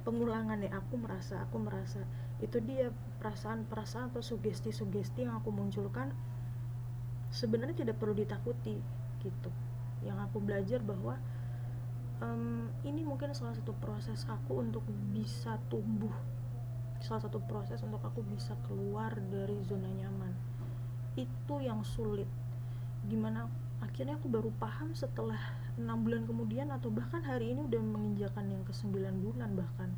pengulangan 0.07 0.63
ya 0.63 0.79
aku 0.79 1.01
merasa 1.01 1.43
aku 1.43 1.59
merasa 1.59 2.03
itu 2.39 2.61
dia 2.63 2.93
perasaan-perasaan 3.23 4.13
atau 4.13 4.21
sugesti-sugesti 4.21 5.25
yang 5.25 5.41
aku 5.41 5.51
munculkan 5.51 6.13
sebenarnya 7.35 7.75
tidak 7.75 7.99
perlu 7.99 8.15
ditakuti 8.15 8.79
gitu. 9.27 9.51
Yang 10.07 10.31
aku 10.31 10.39
belajar 10.39 10.79
bahwa 10.79 11.19
um, 12.23 12.71
ini 12.87 13.03
mungkin 13.03 13.35
salah 13.35 13.59
satu 13.59 13.75
proses 13.83 14.23
aku 14.31 14.63
untuk 14.63 14.87
bisa 15.11 15.59
tumbuh. 15.67 16.13
Salah 17.03 17.27
satu 17.27 17.43
proses 17.43 17.83
untuk 17.83 18.01
aku 18.01 18.23
bisa 18.23 18.55
keluar 18.71 19.13
dari 19.19 19.59
zona 19.67 19.91
nyaman. 19.91 20.33
Itu 21.19 21.59
yang 21.59 21.83
sulit. 21.83 22.31
Gimana 23.11 23.51
akhirnya 23.83 24.17
aku 24.17 24.31
baru 24.31 24.49
paham 24.57 24.95
setelah 24.95 25.37
enam 25.75 26.07
bulan 26.07 26.25
kemudian 26.25 26.71
atau 26.71 26.89
bahkan 26.89 27.21
hari 27.27 27.53
ini 27.53 27.67
udah 27.67 27.83
menginjakan 27.83 28.47
yang 28.47 28.63
ke 28.63 28.73
sembilan 28.73 29.15
bulan 29.21 29.51
bahkan. 29.59 29.91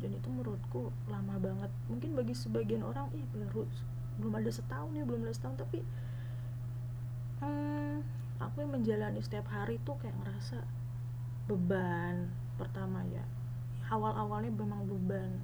Dan 0.00 0.16
itu 0.16 0.28
menurutku 0.30 0.92
lama 1.08 1.36
banget. 1.40 1.72
Mungkin 1.88 2.16
bagi 2.16 2.32
sebagian 2.36 2.84
orang 2.84 3.08
ih 3.16 3.24
baru 3.32 3.64
belum 4.20 4.36
ada 4.36 4.52
setahun 4.52 4.92
ya 4.94 5.04
belum 5.04 5.26
ada 5.26 5.34
setahun. 5.34 5.56
Tapi 5.64 5.80
hmm, 7.40 8.04
aku 8.40 8.64
yang 8.64 8.72
menjalani 8.72 9.20
setiap 9.20 9.48
hari 9.52 9.80
tuh 9.84 9.96
kayak 10.00 10.16
ngerasa 10.22 10.60
beban 11.48 12.30
pertama 12.60 13.02
ya. 13.08 13.24
Awal-awalnya 13.90 14.52
memang 14.54 14.86
beban. 14.86 15.40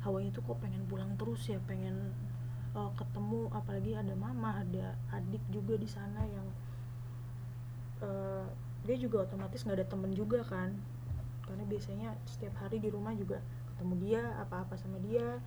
Hawanya 0.00 0.32
tuh 0.32 0.44
kok 0.44 0.60
pengen 0.60 0.84
pulang 0.88 1.16
terus 1.20 1.44
ya 1.48 1.60
pengen 1.64 2.12
uh, 2.76 2.90
ketemu 2.96 3.48
apalagi 3.52 3.96
ada 3.96 4.14
mama 4.16 4.60
ada 4.60 4.96
adik 5.12 5.40
juga 5.48 5.76
di 5.76 5.88
sana 5.88 6.20
yang 6.24 6.46
uh, 8.04 8.46
dia 8.84 8.96
juga 9.00 9.24
otomatis 9.24 9.64
nggak 9.64 9.84
ada 9.84 9.88
temen 9.88 10.12
juga 10.16 10.40
kan. 10.44 10.72
Karena 11.44 11.64
biasanya 11.68 12.08
setiap 12.24 12.56
hari 12.60 12.80
di 12.80 12.88
rumah 12.88 13.12
juga 13.12 13.40
ketemu 13.74 13.94
dia 14.00 14.22
apa-apa 14.40 14.76
sama 14.80 14.96
dia. 15.04 15.40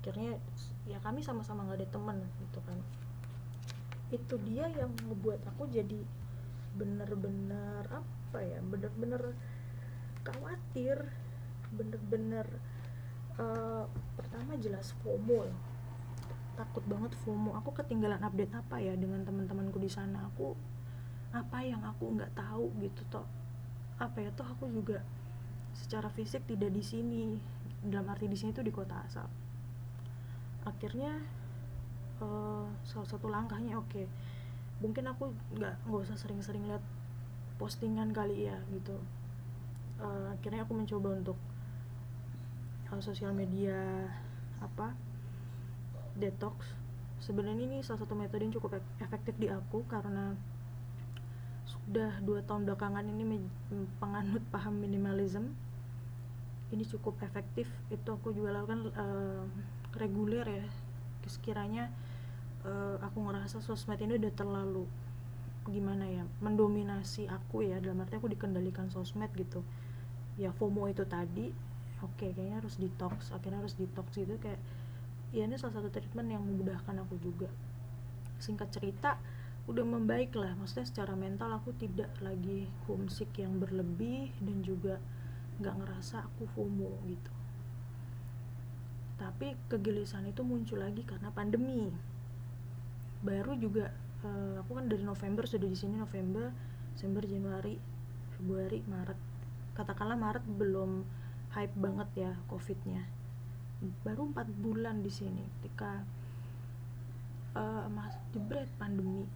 Akhirnya 0.00 0.40
ya 0.88 0.96
kami 1.04 1.20
sama-sama 1.20 1.68
nggak 1.68 1.84
ada 1.84 1.88
temen 1.92 2.18
gitu 2.40 2.60
kan 2.64 2.80
itu 4.10 4.34
dia 4.46 4.66
yang 4.74 4.90
membuat 5.06 5.40
aku 5.46 5.70
jadi 5.70 6.02
bener-bener 6.74 7.86
apa 7.90 8.38
ya 8.42 8.58
bener-bener 8.62 9.34
khawatir 10.22 11.10
bener-bener 11.70 12.46
uh, 13.38 13.86
pertama 14.18 14.58
jelas 14.58 14.94
FOMO 15.02 15.50
takut 16.60 16.84
banget 16.84 17.16
FOMO. 17.24 17.56
Aku 17.56 17.72
ketinggalan 17.72 18.20
update 18.20 18.52
apa 18.52 18.76
ya 18.76 18.92
dengan 18.92 19.24
teman-temanku 19.24 19.80
di 19.80 19.88
sana. 19.88 20.28
Aku 20.28 20.52
apa 21.32 21.64
yang 21.64 21.80
aku 21.80 22.20
nggak 22.20 22.36
tahu 22.36 22.68
gitu 22.84 23.00
toh. 23.08 23.24
Apa 23.96 24.20
ya 24.20 24.30
toh 24.36 24.44
aku 24.44 24.68
juga 24.68 25.00
secara 25.72 26.12
fisik 26.12 26.44
tidak 26.44 26.68
di 26.68 26.84
sini. 26.84 27.24
Dalam 27.80 28.12
arti 28.12 28.28
di 28.28 28.36
sini 28.36 28.52
tuh 28.52 28.60
di 28.60 28.68
kota 28.68 29.00
asal. 29.00 29.24
Akhirnya 30.68 31.16
uh, 32.20 32.64
salah 32.84 33.08
satu 33.08 33.26
langkahnya 33.28 33.76
oke. 33.76 33.88
Okay. 33.90 34.06
mungkin 34.80 35.04
aku 35.12 35.28
nggak 35.60 35.76
nggak 35.84 36.00
usah 36.08 36.16
sering-sering 36.16 36.64
lihat 36.64 36.80
postingan 37.60 38.16
kali 38.16 38.48
ya 38.48 38.56
gitu. 38.72 38.96
Uh, 40.00 40.32
akhirnya 40.32 40.64
aku 40.64 40.72
mencoba 40.72 41.12
untuk 41.12 41.36
uh, 42.88 43.02
sosial 43.04 43.36
media 43.36 44.08
apa 44.64 44.96
detox. 46.16 46.64
Sebenarnya 47.20 47.68
ini 47.68 47.78
salah 47.84 48.00
satu 48.00 48.16
metode 48.16 48.48
yang 48.48 48.56
cukup 48.56 48.80
efektif 48.96 49.36
di 49.36 49.52
aku 49.52 49.84
karena 49.84 50.32
sudah 51.68 52.16
dua 52.24 52.40
tahun 52.42 52.64
belakangan 52.64 53.04
ini 53.04 53.44
penganut 54.00 54.40
paham 54.48 54.80
minimalism. 54.80 55.52
Ini 56.72 56.88
cukup 56.88 57.20
efektif. 57.20 57.68
Itu 57.92 58.16
aku 58.16 58.32
juga 58.32 58.56
lakukan 58.56 58.88
uh, 58.96 59.44
reguler 60.00 60.48
ya. 60.48 60.66
Sekiranya 61.28 61.92
uh, 62.64 62.96
aku 63.00 63.18
ngerasa 63.24 63.64
sosmed 63.64 64.00
ini 64.00 64.20
udah 64.20 64.32
terlalu 64.36 64.84
gimana 65.68 66.08
ya 66.08 66.24
mendominasi 66.40 67.28
aku 67.28 67.64
ya. 67.64 67.78
Dalam 67.78 68.02
arti 68.02 68.16
aku 68.16 68.28
dikendalikan 68.32 68.88
sosmed 68.88 69.30
gitu. 69.36 69.62
Ya 70.40 70.50
FOMO 70.56 70.88
itu 70.88 71.04
tadi 71.04 71.52
oke 72.00 72.16
okay, 72.16 72.32
kayaknya 72.32 72.64
harus 72.64 72.80
detox 72.80 73.28
akhirnya 73.30 73.60
harus 73.60 73.76
detox 73.76 74.08
gitu. 74.16 74.36
Kayak 74.40 74.60
ya 75.30 75.46
ini 75.46 75.54
salah 75.60 75.78
satu 75.78 75.88
treatment 75.92 76.28
yang 76.32 76.42
memudahkan 76.42 76.96
aku 77.04 77.20
juga. 77.20 77.48
Singkat 78.40 78.68
cerita 78.72 79.20
udah 79.68 79.84
membaik 79.84 80.32
lah. 80.34 80.56
Maksudnya 80.56 80.88
secara 80.88 81.12
mental 81.14 81.52
aku 81.54 81.76
tidak 81.76 82.10
lagi 82.24 82.66
homesick 82.88 83.30
yang 83.36 83.60
berlebih 83.60 84.32
dan 84.40 84.58
juga 84.64 84.96
nggak 85.60 85.76
ngerasa 85.76 86.24
aku 86.24 86.48
FOMO 86.56 87.04
gitu. 87.04 87.32
Tapi 89.20 89.52
kegelisahan 89.68 90.24
itu 90.32 90.40
muncul 90.40 90.80
lagi 90.80 91.04
karena 91.04 91.28
pandemi 91.28 91.92
baru 93.20 93.52
juga 93.56 93.92
uh, 94.24 94.64
aku 94.64 94.80
kan 94.80 94.88
dari 94.88 95.04
November 95.04 95.44
sudah 95.44 95.68
di 95.68 95.76
sini 95.76 96.00
November 96.00 96.52
Desember 96.96 97.24
Januari 97.24 97.76
Februari 98.36 98.80
Maret. 98.88 99.18
Katakanlah 99.76 100.16
Maret 100.16 100.44
belum 100.44 101.04
hype 101.52 101.76
banget 101.76 102.08
ya 102.28 102.32
covidnya. 102.48 103.04
Baru 104.04 104.32
empat 104.32 104.48
bulan 104.60 105.04
di 105.04 105.12
sini 105.12 105.44
ketika 105.60 106.04
uh, 107.56 107.88
mas 107.92 108.16
jebret 108.32 108.68
pandemi. 108.76 109.28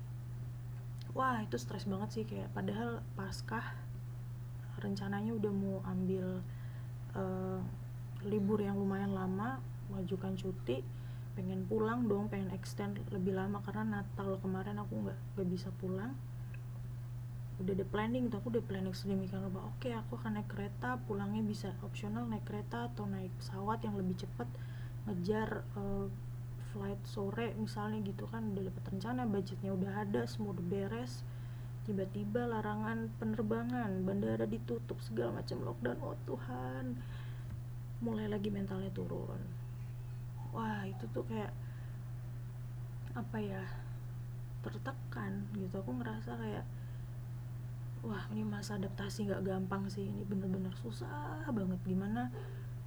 Wah 1.15 1.41
itu 1.45 1.57
stres 1.61 1.87
banget 1.87 2.09
sih 2.11 2.25
kayak 2.27 2.51
padahal 2.53 3.05
paskah 3.15 3.77
rencananya 4.83 5.33
udah 5.33 5.53
mau 5.55 5.79
ambil 5.87 6.43
uh, 7.15 7.61
libur 8.27 8.59
yang 8.59 8.75
lumayan 8.77 9.15
lama 9.15 9.63
mengajukan 9.89 10.35
cuti 10.35 10.83
pengen 11.35 11.67
pulang 11.67 12.07
dong 12.07 12.31
pengen 12.31 12.51
extend 12.55 12.99
lebih 13.11 13.35
lama. 13.35 13.61
Karena 13.63 14.01
Natal 14.01 14.39
kemarin 14.41 14.79
aku 14.81 14.95
nggak 15.05 15.19
nggak 15.35 15.49
bisa 15.51 15.69
pulang. 15.83 16.15
Udah 17.63 17.71
ada 17.71 17.87
planning 17.87 18.27
tuh 18.31 18.43
aku 18.43 18.51
udah 18.51 18.65
planning 18.67 18.91
sedemikian 18.99 19.47
rupa 19.47 19.71
oke 19.71 19.87
aku 19.87 20.19
akan 20.19 20.43
naik 20.43 20.51
kereta 20.51 20.99
pulangnya 21.07 21.39
bisa 21.47 21.71
opsional 21.87 22.27
naik 22.27 22.43
kereta 22.43 22.91
atau 22.91 23.07
naik 23.07 23.31
pesawat 23.39 23.79
yang 23.87 23.95
lebih 23.95 24.27
cepat 24.27 24.51
ngejar 25.07 25.63
uh, 25.79 26.11
flight 26.75 26.99
sore 27.07 27.55
misalnya 27.55 28.03
gitu 28.03 28.27
kan 28.27 28.51
udah 28.51 28.67
dapat 28.67 28.83
rencana 28.91 29.23
budgetnya 29.31 29.71
udah 29.71 29.93
ada 30.03 30.27
semua 30.27 30.51
udah 30.51 30.67
beres. 30.67 31.23
Tiba-tiba 31.87 32.49
larangan 32.49 33.13
penerbangan 33.23 34.03
bandara 34.03 34.49
ditutup 34.49 34.99
segala 35.05 35.39
macam 35.39 35.63
lockdown. 35.63 35.99
Oh 36.03 36.19
Tuhan. 36.27 36.99
Mulai 38.03 38.27
lagi 38.27 38.51
mentalnya 38.51 38.91
turun 38.91 39.54
wah 40.55 40.87
itu 40.87 41.05
tuh 41.11 41.27
kayak 41.27 41.51
apa 43.15 43.37
ya 43.43 43.63
tertekan 44.63 45.45
gitu. 45.53 45.75
Aku 45.83 45.93
ngerasa 45.99 46.39
kayak 46.39 46.65
wah 48.05 48.25
ini 48.31 48.45
masa 48.47 48.79
adaptasi 48.79 49.29
nggak 49.29 49.45
gampang 49.45 49.91
sih. 49.91 50.07
Ini 50.07 50.23
bener-bener 50.25 50.73
susah 50.79 51.45
banget. 51.51 51.81
Gimana 51.85 52.31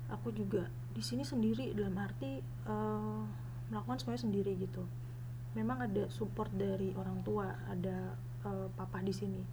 aku 0.07 0.31
juga 0.31 0.71
di 0.95 1.03
sini 1.03 1.21
sendiri 1.27 1.75
dalam 1.75 1.93
arti 1.99 2.39
uh, 2.65 3.21
melakukan 3.69 3.99
semuanya 3.99 4.23
sendiri 4.23 4.51
gitu. 4.57 4.87
Memang 5.53 5.83
ada 5.83 6.07
support 6.07 6.49
dari 6.55 6.95
orang 6.95 7.21
tua 7.21 7.51
ada 7.67 8.15
uh, 8.47 8.67
papa 8.73 9.03
di 9.03 9.11
sini. 9.11 9.43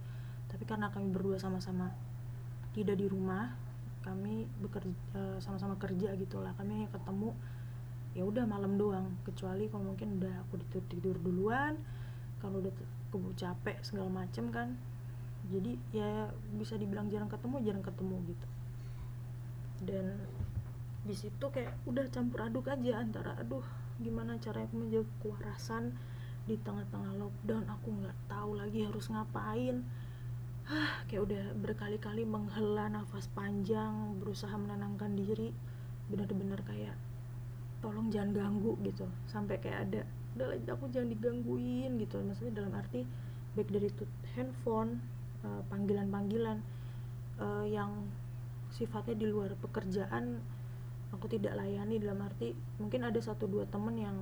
Tapi 0.47 0.63
karena 0.63 0.87
kami 0.89 1.11
berdua 1.11 1.35
sama-sama 1.35 1.91
tidak 2.71 2.99
di 2.99 3.07
rumah 3.07 3.55
kami 4.05 4.45
bekerja 4.61 4.93
uh, 5.17 5.37
sama-sama 5.41 5.75
kerja 5.81 6.13
gitulah. 6.13 6.53
Kami 6.55 6.77
hanya 6.77 6.89
ketemu 6.93 7.33
ya 8.15 8.23
udah 8.23 8.47
malam 8.47 8.79
doang. 8.79 9.11
Kecuali 9.27 9.67
kalau 9.67 9.91
mungkin 9.91 10.17
udah 10.23 10.33
aku 10.47 10.57
tidur 10.65 10.83
tidur 10.87 11.15
duluan 11.19 11.75
kalau 12.39 12.63
udah 12.63 12.71
keburu 13.11 13.35
capek 13.35 13.77
segala 13.83 14.09
macem 14.09 14.49
kan. 14.49 14.73
Jadi 15.51 15.77
ya 15.93 16.31
bisa 16.57 16.79
dibilang 16.79 17.11
jarang 17.11 17.29
ketemu 17.29 17.61
jarang 17.61 17.83
ketemu 17.85 18.15
gitu. 18.31 18.47
Dan 19.85 20.15
di 21.05 21.13
situ 21.13 21.45
kayak 21.51 21.75
udah 21.85 22.07
campur 22.09 22.49
aduk 22.49 22.65
aja 22.71 22.97
antara 22.97 23.37
aduh 23.37 23.61
gimana 24.01 24.41
cara 24.41 24.65
aku 24.65 24.81
menjaga 24.81 25.05
kewarasan 25.21 25.93
di 26.49 26.57
tengah-tengah 26.57 27.13
lockdown? 27.19 27.65
Aku 27.77 27.87
nggak 27.93 28.17
tahu 28.31 28.57
lagi 28.57 28.87
harus 28.87 29.05
ngapain. 29.11 29.85
Hah, 30.65 31.05
kayak 31.05 31.29
udah 31.29 31.43
berkali-kali 31.61 32.25
menghela 32.25 32.89
nafas 32.89 33.29
panjang 33.29 34.17
berusaha 34.17 34.53
menenangkan 34.57 35.13
diri. 35.13 35.53
Benar-benar 36.09 36.65
kayak 36.65 36.97
tolong 37.85 38.09
jangan 38.09 38.33
ganggu 38.33 38.73
gitu. 38.81 39.05
Sampai 39.29 39.61
kayak 39.61 39.79
ada 39.85 40.01
udah 40.33 40.73
aku 40.73 40.89
jangan 40.89 41.13
digangguin 41.13 42.01
gitu. 42.01 42.17
Maksudnya 42.25 42.65
dalam 42.65 42.73
arti 42.73 43.05
baik 43.53 43.69
dari 43.69 43.93
tut 43.93 44.09
handphone 44.33 44.97
uh, 45.45 45.61
panggilan-panggilan 45.69 46.65
uh, 47.37 47.65
yang 47.69 48.09
sifatnya 48.73 49.13
di 49.15 49.29
luar 49.29 49.53
pekerjaan 49.61 50.41
aku 51.13 51.29
tidak 51.29 51.53
layani. 51.61 52.01
Dalam 52.01 52.25
arti 52.25 52.57
mungkin 52.81 53.05
ada 53.05 53.21
satu 53.21 53.45
dua 53.45 53.69
temen 53.69 53.93
yang 54.01 54.17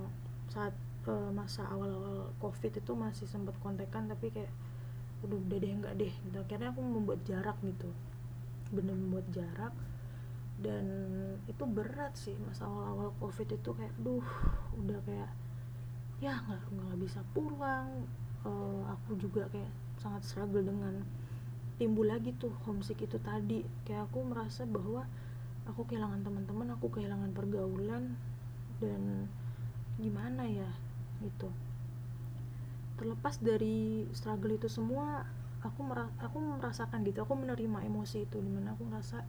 saat 0.52 0.76
uh, 1.08 1.32
masa 1.32 1.64
awal-awal 1.72 2.36
covid 2.44 2.76
itu 2.76 2.92
masih 2.92 3.24
sempat 3.24 3.56
kontekan 3.64 4.04
tapi 4.12 4.28
kayak 4.28 4.52
udah 5.24 5.40
udah 5.40 5.56
deh 5.56 5.72
enggak 5.72 5.94
deh 5.96 6.12
gitu. 6.12 6.36
Akhirnya 6.36 6.68
aku 6.68 6.84
membuat 6.84 7.24
jarak 7.24 7.56
gitu. 7.64 7.88
Bener 8.76 8.92
membuat 8.92 9.24
jarak 9.32 9.72
dan 10.62 10.84
itu 11.50 11.64
berat 11.66 12.14
sih 12.14 12.38
masa 12.46 12.70
awal-awal 12.70 13.10
covid 13.18 13.50
itu 13.50 13.70
kayak 13.74 13.94
duh 13.98 14.22
udah 14.78 15.00
kayak 15.02 15.30
ya 16.22 16.38
nggak 16.46 16.62
nggak 16.70 16.98
bisa 17.02 17.20
pulang. 17.34 18.06
Uh, 18.44 18.84
aku 18.92 19.16
juga 19.16 19.48
kayak 19.48 19.72
sangat 19.96 20.22
struggle 20.24 20.60
dengan 20.60 21.00
timbul 21.80 22.06
lagi 22.06 22.36
tuh 22.36 22.52
homesick 22.68 23.02
itu 23.02 23.18
tadi. 23.18 23.64
Kayak 23.88 24.12
aku 24.12 24.22
merasa 24.22 24.68
bahwa 24.68 25.08
aku 25.64 25.88
kehilangan 25.88 26.22
teman-teman 26.22 26.76
aku 26.76 26.92
kehilangan 26.92 27.32
pergaulan 27.32 28.14
dan 28.78 29.26
gimana 29.96 30.44
ya 30.44 30.70
gitu. 31.24 31.48
Terlepas 32.94 33.40
dari 33.42 34.06
struggle 34.14 34.54
itu 34.54 34.68
semua 34.70 35.26
aku 35.64 35.80
merasa, 35.82 36.12
aku 36.20 36.36
merasakan 36.38 37.00
gitu 37.08 37.24
aku 37.24 37.34
menerima 37.34 37.88
emosi 37.88 38.28
itu 38.28 38.38
di 38.38 38.50
mana 38.52 38.76
aku 38.76 38.84
merasa 38.84 39.24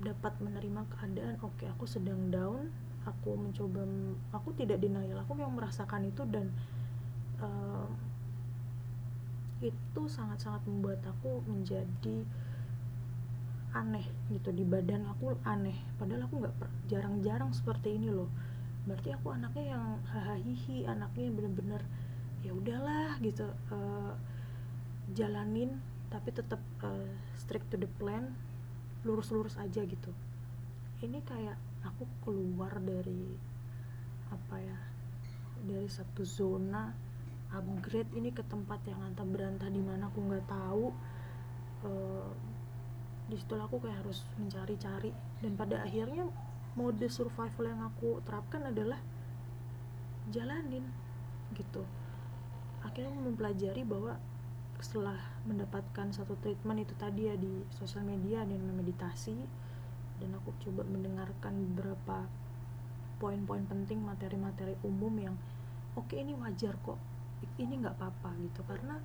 dapat 0.00 0.32
menerima 0.40 0.82
keadaan 0.96 1.36
oke 1.44 1.54
okay, 1.60 1.68
aku 1.68 1.84
sedang 1.84 2.32
down 2.32 2.72
aku 3.04 3.36
mencoba 3.36 3.84
aku 4.32 4.52
tidak 4.56 4.80
denial 4.80 5.20
aku 5.24 5.36
yang 5.36 5.52
merasakan 5.56 6.08
itu 6.08 6.24
dan 6.28 6.52
uh, 7.40 7.88
itu 9.60 10.02
sangat-sangat 10.08 10.64
membuat 10.64 11.04
aku 11.04 11.44
menjadi 11.44 12.24
aneh 13.70 14.02
gitu 14.32 14.50
di 14.50 14.64
badan 14.66 15.06
aku 15.06 15.36
aneh 15.46 15.76
padahal 16.00 16.26
aku 16.26 16.42
nggak 16.42 16.56
jarang-jarang 16.90 17.54
seperti 17.54 17.94
ini 18.00 18.10
loh. 18.10 18.26
Berarti 18.88 19.14
aku 19.14 19.30
anaknya 19.30 19.76
yang 19.76 19.84
hahihi 20.10 20.88
anaknya 20.88 21.22
yang 21.30 21.36
bener-bener 21.36 21.82
ya 22.40 22.56
udahlah 22.56 23.20
gitu 23.20 23.46
uh, 23.70 24.16
jalanin 25.12 25.78
tapi 26.08 26.32
tetap 26.32 26.58
uh, 26.80 27.12
strict 27.36 27.68
to 27.68 27.76
the 27.76 27.86
plan 28.00 28.32
lurus-lurus 29.04 29.56
aja 29.56 29.84
gitu. 29.84 30.12
Ini 31.00 31.24
kayak 31.24 31.56
aku 31.84 32.04
keluar 32.24 32.76
dari 32.80 33.36
apa 34.30 34.56
ya 34.60 34.78
dari 35.64 35.88
satu 35.90 36.22
zona 36.22 36.92
upgrade 37.50 38.14
ini 38.14 38.30
ke 38.30 38.46
tempat 38.46 38.78
yang 38.86 39.00
antah 39.02 39.26
berantah 39.26 39.66
di 39.66 39.82
mana 39.82 40.06
aku 40.06 40.22
nggak 40.22 40.46
tahu 40.46 40.94
uh, 41.82 42.30
di 43.30 43.36
situ 43.38 43.54
aku 43.54 43.78
kayak 43.78 44.02
harus 44.02 44.26
mencari-cari. 44.36 45.14
Dan 45.38 45.54
pada 45.54 45.86
akhirnya 45.86 46.26
mode 46.74 47.06
survival 47.06 47.64
yang 47.66 47.82
aku 47.86 48.18
terapkan 48.26 48.66
adalah 48.66 48.98
jalanin 50.34 50.82
gitu. 51.54 51.86
Akhirnya 52.82 53.14
mempelajari 53.14 53.86
bahwa 53.86 54.18
setelah 54.80 55.16
mendapatkan 55.44 56.08
satu 56.10 56.36
treatment 56.40 56.82
itu 56.84 56.96
tadi 56.96 57.28
ya 57.28 57.36
di 57.36 57.64
sosial 57.76 58.04
media 58.04 58.42
dan 58.44 58.60
meditasi. 58.72 59.36
Dan 60.20 60.36
aku 60.36 60.52
coba 60.60 60.84
mendengarkan 60.84 61.56
beberapa 61.72 62.28
poin-poin 63.20 63.64
penting 63.68 64.00
materi-materi 64.04 64.76
umum 64.84 65.12
yang 65.16 65.36
oke 65.96 66.08
okay, 66.08 66.24
ini 66.24 66.36
wajar 66.36 66.76
kok 66.84 67.00
ini 67.56 67.80
nggak 67.80 67.96
apa-apa 67.96 68.36
gitu. 68.44 68.60
Karena 68.68 68.96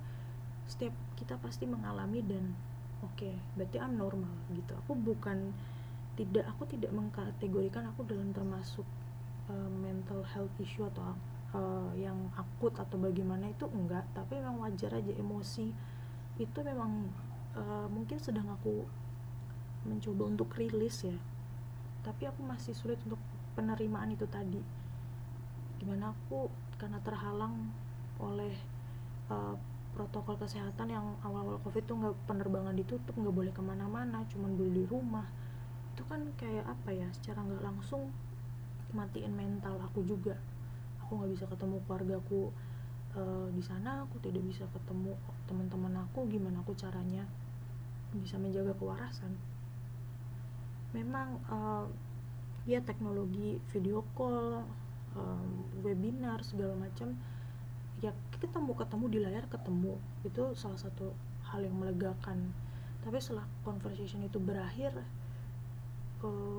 setiap 0.68 0.92
kita 1.16 1.40
pasti 1.40 1.64
mengalami 1.64 2.20
dan 2.20 2.52
oke 3.00 3.16
okay, 3.16 3.34
berarti 3.56 3.76
I'm 3.80 3.96
normal 3.96 4.32
gitu. 4.52 4.76
Aku 4.84 4.92
bukan 4.96 5.56
tidak 6.16 6.48
aku 6.48 6.64
tidak 6.68 6.92
mengkategorikan 6.96 7.92
aku 7.92 8.08
dalam 8.08 8.32
termasuk 8.32 8.84
uh, 9.52 9.70
mental 9.80 10.24
health 10.24 10.52
issue 10.60 10.88
atau 10.88 11.16
uh, 11.56 11.90
yang 11.96 12.28
akut 12.36 12.76
atau 12.76 13.00
bagaimana 13.00 13.48
itu 13.48 13.64
enggak 13.72 14.04
tapi 14.12 14.36
memang 14.36 14.60
wajar 14.60 14.92
aja 14.92 15.12
emosi. 15.16 15.72
Itu 16.36 16.60
memang 16.60 17.08
uh, 17.56 17.88
mungkin 17.88 18.20
sedang 18.20 18.52
aku 18.52 18.84
mencoba 19.88 20.28
untuk 20.28 20.52
rilis 20.60 21.08
ya. 21.08 21.16
Tapi 22.04 22.28
aku 22.28 22.44
masih 22.44 22.76
sulit 22.76 23.00
untuk 23.08 23.18
penerimaan 23.56 24.12
itu 24.12 24.28
tadi. 24.28 24.60
Gimana 25.80 26.12
aku 26.12 26.52
karena 26.76 27.00
terhalang 27.00 27.72
oleh 28.20 28.52
uh, 29.32 29.56
protokol 29.96 30.36
kesehatan 30.36 30.92
yang 30.92 31.06
awal-awal 31.24 31.56
covid 31.64 31.88
tuh 31.88 31.96
nggak 31.96 32.16
penerbangan 32.28 32.76
ditutup 32.76 33.16
nggak 33.16 33.32
boleh 33.32 33.52
ke 33.56 33.64
mana-mana 33.64 34.28
cuman 34.28 34.52
boleh 34.54 34.84
di 34.84 34.84
rumah. 34.84 35.24
Itu 35.96 36.04
kan 36.04 36.20
kayak 36.36 36.68
apa 36.68 36.92
ya 36.92 37.08
secara 37.16 37.40
nggak 37.40 37.64
langsung 37.64 38.12
matiin 38.92 39.34
mental 39.34 39.80
aku 39.82 40.04
juga 40.04 40.36
aku 41.06 41.22
nggak 41.22 41.38
bisa 41.38 41.46
ketemu 41.46 41.78
keluargaku 41.86 42.50
uh, 43.14 43.46
di 43.54 43.62
sana 43.62 44.02
aku 44.02 44.18
tidak 44.18 44.42
bisa 44.42 44.66
ketemu 44.74 45.14
teman-teman 45.46 46.02
aku 46.02 46.26
gimana 46.26 46.58
aku 46.66 46.74
caranya 46.74 47.22
bisa 48.10 48.34
menjaga 48.42 48.74
kewarasan. 48.74 49.38
Memang 50.90 51.38
uh, 51.46 51.86
ya 52.66 52.82
teknologi 52.82 53.62
video 53.70 54.02
call 54.18 54.66
um, 55.14 55.50
webinar 55.86 56.42
segala 56.42 56.74
macam 56.74 57.14
ya 58.02 58.10
ketemu 58.34 58.74
ketemu 58.74 59.04
di 59.06 59.18
layar 59.22 59.44
ketemu 59.46 59.96
itu 60.26 60.42
salah 60.58 60.80
satu 60.80 61.14
hal 61.46 61.62
yang 61.62 61.78
melegakan. 61.78 62.50
Tapi 63.06 63.22
setelah 63.22 63.46
conversation 63.62 64.26
itu 64.26 64.42
berakhir 64.42 64.90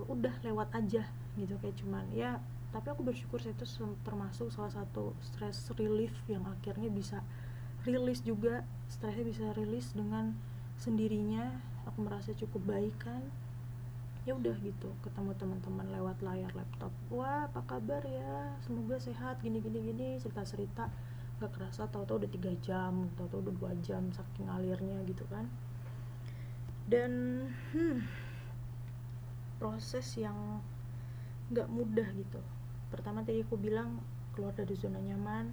udah 0.08 0.32
lewat 0.48 0.72
aja 0.80 1.04
gitu 1.36 1.60
kayak 1.60 1.76
cuman 1.76 2.08
ya 2.16 2.40
tapi 2.78 2.94
aku 2.94 3.02
bersyukur 3.02 3.42
itu 3.42 3.66
termasuk 4.06 4.54
salah 4.54 4.70
satu 4.70 5.18
stress 5.26 5.66
relief 5.74 6.13
yang 6.30 6.46
akhirnya 6.46 6.94
bisa 6.94 7.26
rilis 7.90 8.22
juga. 8.22 8.62
Stresnya 8.86 9.26
bisa 9.26 9.46
rilis 9.58 9.98
dengan 9.98 10.38
sendirinya. 10.78 11.58
Aku 11.90 12.06
merasa 12.06 12.38
cukup 12.38 12.70
baik 12.70 12.94
kan? 13.02 13.26
Ya 14.30 14.38
udah 14.38 14.54
gitu 14.62 14.94
ketemu 15.02 15.34
teman-teman 15.42 15.90
lewat 15.90 16.22
layar 16.22 16.54
laptop. 16.54 16.94
Wah 17.10 17.50
apa 17.50 17.66
kabar 17.66 18.06
ya? 18.06 18.54
Semoga 18.62 19.02
sehat. 19.02 19.42
Gini 19.42 19.58
gini 19.58 19.82
gini. 19.82 20.22
Cerita 20.22 20.46
cerita 20.46 20.86
gak 21.42 21.58
kerasa 21.58 21.90
tahu-tahu 21.90 22.22
udah 22.22 22.32
tiga 22.34 22.54
jam 22.62 23.10
tahu-tahu 23.18 23.42
udah 23.42 23.54
dua 23.58 23.74
jam 23.82 24.13
saking 24.13 24.54
alirnya 24.54 25.02
gitu 25.10 25.26
kan. 25.34 25.50
Dan 26.86 27.42
hmm, 27.74 28.06
proses 29.58 30.13
yang 30.13 30.62
nggak 31.50 31.68
mudah 31.74 32.06
gitu 32.13 32.38
pertama 32.88 33.23
tadi 33.23 33.43
aku 33.43 33.60
bilang 33.60 34.00
keluar 34.38 34.54
dari 34.54 34.78
zona 34.78 35.02
nyaman 35.02 35.50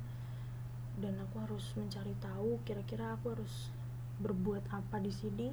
dan 1.01 1.19
aku 1.19 1.43
harus 1.43 1.67
mencari 1.75 2.15
tahu 2.23 2.63
kira-kira 2.63 3.19
aku 3.19 3.35
harus 3.35 3.73
berbuat 4.23 4.71
apa 4.71 5.03
di 5.03 5.11
sini. 5.11 5.49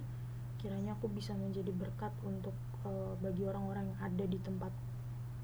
Kiranya 0.62 0.94
aku 0.94 1.10
bisa 1.10 1.34
menjadi 1.34 1.74
berkat 1.74 2.14
untuk 2.22 2.54
uh, 2.86 3.18
bagi 3.18 3.42
orang-orang 3.50 3.90
yang 3.90 4.00
ada 4.06 4.26
di 4.30 4.38
tempat 4.38 4.70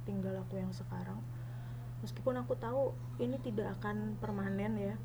tinggal 0.05 0.37
aku 0.45 0.61
yang 0.61 0.69
sekarang. 0.69 1.17
Meskipun 2.05 2.37
aku 2.37 2.53
tahu 2.53 2.93
ini 3.17 3.41
tidak 3.41 3.73
akan 3.81 4.19
permanen 4.21 4.73
ya. 4.77 4.95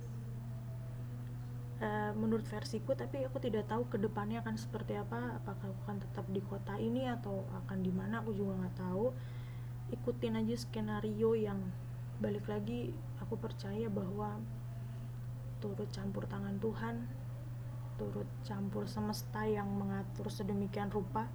Uh, 1.83 2.12
menurut 2.14 2.47
versiku 2.47 2.95
tapi 2.95 3.25
aku 3.27 3.42
tidak 3.42 3.66
tahu 3.66 3.88
ke 3.88 3.97
depannya 3.97 4.45
akan 4.45 4.61
seperti 4.61 5.01
apa. 5.01 5.40
Apakah 5.40 5.73
aku 5.73 5.81
akan 5.88 5.99
tetap 6.05 6.29
di 6.29 6.45
kota 6.45 6.77
ini 6.77 7.09
atau 7.09 7.49
akan 7.64 7.81
di 7.81 7.90
mana 7.90 8.21
aku 8.21 8.37
juga 8.37 8.61
nggak 8.61 8.77
tahu 8.77 9.09
ikutin 9.93 10.41
aja 10.41 10.57
skenario 10.57 11.37
yang 11.37 11.61
balik 12.19 12.49
lagi 12.49 12.97
aku 13.21 13.37
percaya 13.37 13.87
bahwa 13.93 14.41
turut 15.61 15.89
campur 15.93 16.27
tangan 16.27 16.59
Tuhan 16.59 17.07
turut 18.01 18.27
campur 18.43 18.89
semesta 18.89 19.45
yang 19.47 19.69
mengatur 19.69 20.27
sedemikian 20.33 20.91
rupa 20.91 21.29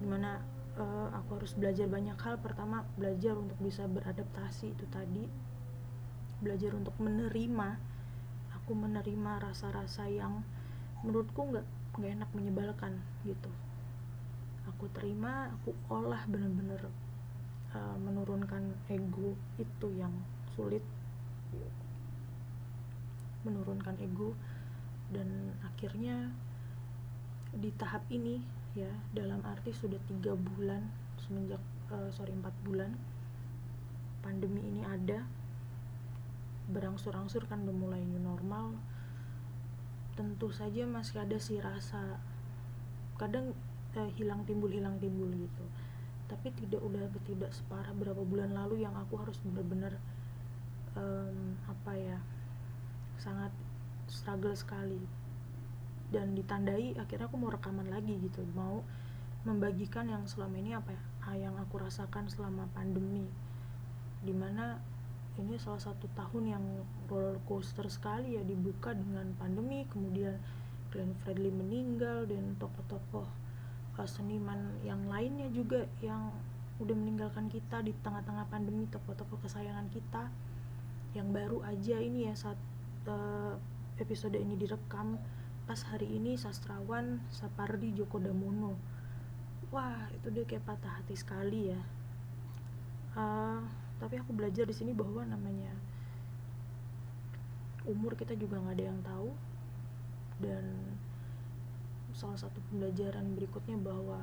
di 0.00 0.06
mana 0.10 0.42
uh, 0.74 1.08
aku 1.14 1.38
harus 1.38 1.54
belajar 1.54 1.86
banyak 1.86 2.18
hal. 2.18 2.40
Pertama 2.42 2.82
belajar 2.98 3.38
untuk 3.38 3.58
bisa 3.62 3.86
beradaptasi 3.86 4.74
itu 4.74 4.84
tadi. 4.90 5.24
Belajar 6.42 6.74
untuk 6.74 6.94
menerima 6.98 7.92
aku 8.58 8.72
menerima 8.74 9.44
rasa-rasa 9.44 10.08
yang 10.08 10.40
menurutku 11.04 11.52
nggak 11.52 11.66
nggak 12.00 12.10
enak 12.20 12.30
menyebalkan 12.32 12.92
gitu. 13.28 13.52
Aku 14.72 14.88
terima 14.90 15.52
aku 15.52 15.76
olah 15.92 16.24
bener-bener 16.24 16.88
uh, 17.74 17.96
menurunkan 17.98 18.74
ego 18.88 19.34
itu 19.58 19.86
yang 19.98 20.14
sulit. 20.54 20.82
Menurunkan 23.44 23.98
ego 24.00 24.32
dan 25.12 25.52
akhirnya 25.60 26.32
di 27.54 27.70
tahap 27.76 28.02
ini 28.08 28.40
ya 28.74 28.90
dalam 29.14 29.38
arti 29.46 29.70
sudah 29.70 30.00
tiga 30.10 30.34
bulan 30.34 30.82
semenjak 31.22 31.62
uh, 31.94 32.10
sorry 32.10 32.34
empat 32.34 32.54
bulan 32.66 32.90
pandemi 34.24 34.64
ini 34.64 34.82
ada 34.82 35.22
berangsur-angsur 36.72 37.44
kan 37.44 37.62
udah 37.68 38.00
new 38.00 38.22
normal. 38.22 38.72
Tentu 40.16 40.48
saja 40.54 40.86
masih 40.86 41.20
ada 41.20 41.36
sih 41.36 41.60
rasa 41.60 42.22
kadang 43.18 43.52
uh, 43.94 44.10
hilang 44.18 44.42
timbul 44.48 44.70
hilang 44.70 44.98
timbul 44.98 45.30
gitu 45.30 45.64
tapi 46.24 46.48
tidak 46.56 46.80
udah 46.80 47.04
tidak 47.28 47.52
separah 47.52 47.92
berapa 47.92 48.22
bulan 48.24 48.56
lalu 48.56 48.82
yang 48.82 48.96
aku 48.96 49.20
harus 49.20 49.36
benar-benar 49.44 50.00
um, 50.96 51.58
apa 51.68 51.92
ya 51.94 52.18
sangat 53.20 53.52
struggle 54.08 54.56
sekali. 54.56 55.00
Dan 56.08 56.36
ditandai 56.36 56.94
akhirnya 56.96 57.26
aku 57.26 57.36
mau 57.40 57.50
rekaman 57.50 57.90
lagi 57.90 58.14
gitu 58.22 58.44
mau 58.54 58.84
membagikan 59.44 60.08
yang 60.08 60.24
selama 60.24 60.56
ini 60.56 60.72
apa 60.72 60.94
ya 60.94 61.02
ah, 61.28 61.36
yang 61.36 61.54
aku 61.60 61.80
rasakan 61.80 62.28
selama 62.30 62.64
pandemi. 62.72 63.28
Di 64.24 64.32
mana 64.32 64.80
ini 65.36 65.58
salah 65.58 65.82
satu 65.82 66.06
tahun 66.14 66.56
yang 66.56 66.64
roller 67.10 67.42
coaster 67.44 67.90
sekali 67.90 68.38
ya 68.38 68.42
dibuka 68.46 68.94
dengan 68.94 69.34
pandemi 69.34 69.82
kemudian 69.90 70.38
Glenn 70.94 71.10
Fredly 71.26 71.50
meninggal 71.50 72.30
dan 72.30 72.54
tokoh-tokoh 72.62 73.43
seniman 74.02 74.74
yang 74.82 75.06
lainnya 75.06 75.46
juga 75.54 75.86
yang 76.02 76.34
udah 76.82 76.96
meninggalkan 76.98 77.46
kita 77.46 77.78
di 77.86 77.94
tengah-tengah 78.02 78.50
pandemi 78.50 78.90
tokoh-tokoh 78.90 79.38
kesayangan 79.46 79.86
kita 79.94 80.26
yang 81.14 81.30
baru 81.30 81.62
aja 81.62 82.02
ini 82.02 82.26
ya 82.26 82.34
saat 82.34 82.58
uh, 83.06 83.54
episode 84.02 84.34
ini 84.34 84.58
direkam 84.58 85.14
pas 85.70 85.78
hari 85.86 86.10
ini 86.10 86.34
sastrawan 86.34 87.22
Sapardi 87.30 87.94
Djoko 87.94 88.18
Damono 88.18 88.94
wah 89.74 90.06
itu 90.14 90.30
dia 90.30 90.46
kayak 90.46 90.62
patah 90.62 91.02
hati 91.02 91.18
sekali 91.18 91.74
ya. 91.74 91.82
Uh, 93.18 93.58
tapi 93.98 94.22
aku 94.22 94.30
belajar 94.30 94.62
di 94.66 94.74
sini 94.74 94.94
bahwa 94.94 95.26
namanya 95.26 95.74
umur 97.82 98.14
kita 98.14 98.38
juga 98.38 98.62
nggak 98.62 98.74
ada 98.78 98.86
yang 98.86 99.00
tahu. 99.02 99.30
Dan 100.38 100.64
salah 102.14 102.38
satu 102.38 102.62
pembelajaran 102.70 103.34
berikutnya 103.34 103.74
bahwa 103.82 104.22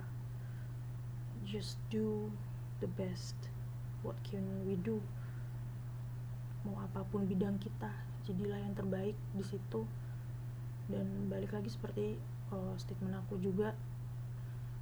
just 1.44 1.76
do 1.92 2.32
the 2.80 2.88
best 2.96 3.36
what 4.00 4.16
can 4.24 4.42
we 4.64 4.80
do. 4.80 5.04
Mau 6.64 6.80
apa 6.80 7.04
pun 7.12 7.28
bidang 7.28 7.60
kita 7.60 7.92
jadilah 8.24 8.64
yang 8.64 8.72
terbaik 8.72 9.20
di 9.36 9.44
situ. 9.44 9.84
Dan 10.88 11.28
balik 11.28 11.52
lagi 11.52 11.68
seperti 11.68 12.16
uh, 12.56 12.74
statement 12.80 13.20
aku 13.28 13.36
juga 13.44 13.76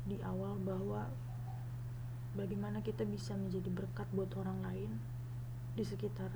di 0.05 0.21
awal 0.21 0.61
bahwa 0.61 1.09
bagaimana 2.37 2.85
kita 2.85 3.05
bisa 3.09 3.33
menjadi 3.33 3.73
berkat 3.73 4.05
buat 4.13 4.29
orang 4.37 4.61
lain 4.61 4.91
di 5.73 5.81
sekitar 5.81 6.29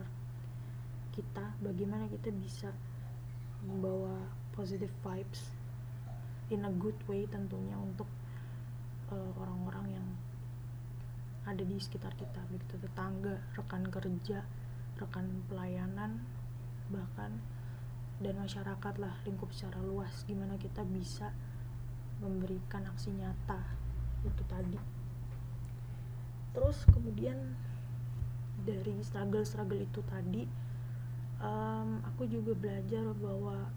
kita 1.14 1.54
bagaimana 1.62 2.10
kita 2.10 2.34
bisa 2.34 2.74
membawa 3.66 4.18
positive 4.58 4.94
vibes 5.06 5.54
in 6.52 6.66
a 6.68 6.72
good 6.76 6.98
way 7.08 7.24
tentunya 7.30 7.78
untuk 7.80 8.08
uh, 9.12 9.32
orang-orang 9.40 9.86
uh, 9.88 9.94
yang 10.00 10.08
ada 11.44 11.64
di 11.64 11.76
sekitar 11.80 12.16
kita 12.16 12.40
begitu. 12.52 12.80
Tetangga 12.80 13.40
rekan 13.56 13.88
kerja 13.88 14.44
rekan 15.00 15.44
pelayanan 15.50 16.22
bahkan 16.94 17.42
dan 18.22 18.38
masyarakat 18.38 18.94
lah 19.02 19.14
lingkup 19.26 19.50
secara 19.50 19.82
luas 19.82 20.24
gimana 20.30 20.56
kita 20.62 20.86
bisa 20.86 21.34
memberikan 22.22 22.88
aksi 22.88 23.12
nyata 23.12 23.60
itu 24.24 24.44
tadi. 24.48 24.80
Terus 26.54 26.86
kemudian 26.88 27.36
dari 28.64 28.96
struggle-struggle 29.04 29.82
itu 29.84 30.00
tadi 30.08 30.48
um, 31.44 32.00
aku 32.08 32.24
juga 32.30 32.56
belajar 32.56 33.04
bahwa 33.20 33.68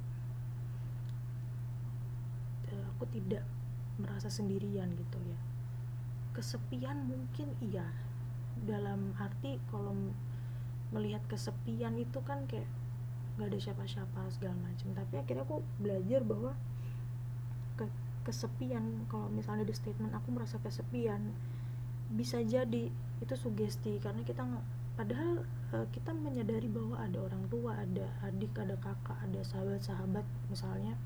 aku 2.94 3.08
tidak 3.12 3.44
merasa 3.96 4.28
sendirian 4.28 4.92
gitu 4.96 5.18
ya. 5.24 5.40
Kesepian 6.36 7.08
mungkin 7.08 7.52
iya. 7.64 7.86
Dalam 8.56 9.12
arti 9.20 9.60
kalau 9.68 9.92
melihat 10.92 11.20
kesepian 11.28 11.96
itu 12.00 12.20
kan 12.24 12.44
kayak 12.48 12.68
nggak 13.36 13.52
ada 13.52 13.58
siapa-siapa 13.60 14.20
segala 14.32 14.56
macam. 14.60 14.88
Tapi 14.96 15.14
akhirnya 15.20 15.44
aku 15.44 15.60
belajar 15.80 16.20
bahwa 16.24 16.52
ke 17.76 17.84
kesepian 18.24 19.06
kalau 19.06 19.30
misalnya 19.30 19.62
di 19.62 19.74
statement 19.76 20.12
aku 20.16 20.34
merasa 20.34 20.58
kesepian 20.60 21.32
bisa 22.12 22.40
jadi 22.40 22.88
itu 23.20 23.34
sugesti. 23.36 24.00
Karena 24.00 24.24
kita 24.24 24.44
padahal 24.96 25.44
uh, 25.76 25.86
kita 25.92 26.16
menyadari 26.16 26.72
bahwa 26.72 26.96
ada 26.96 27.20
orang 27.20 27.44
tua 27.52 27.76
ada 27.76 28.08
adik 28.24 28.56
ada 28.56 28.76
kakak 28.80 29.16
ada 29.20 29.40
sahabat-sahabat 29.44 30.24
misalnya 30.48 30.96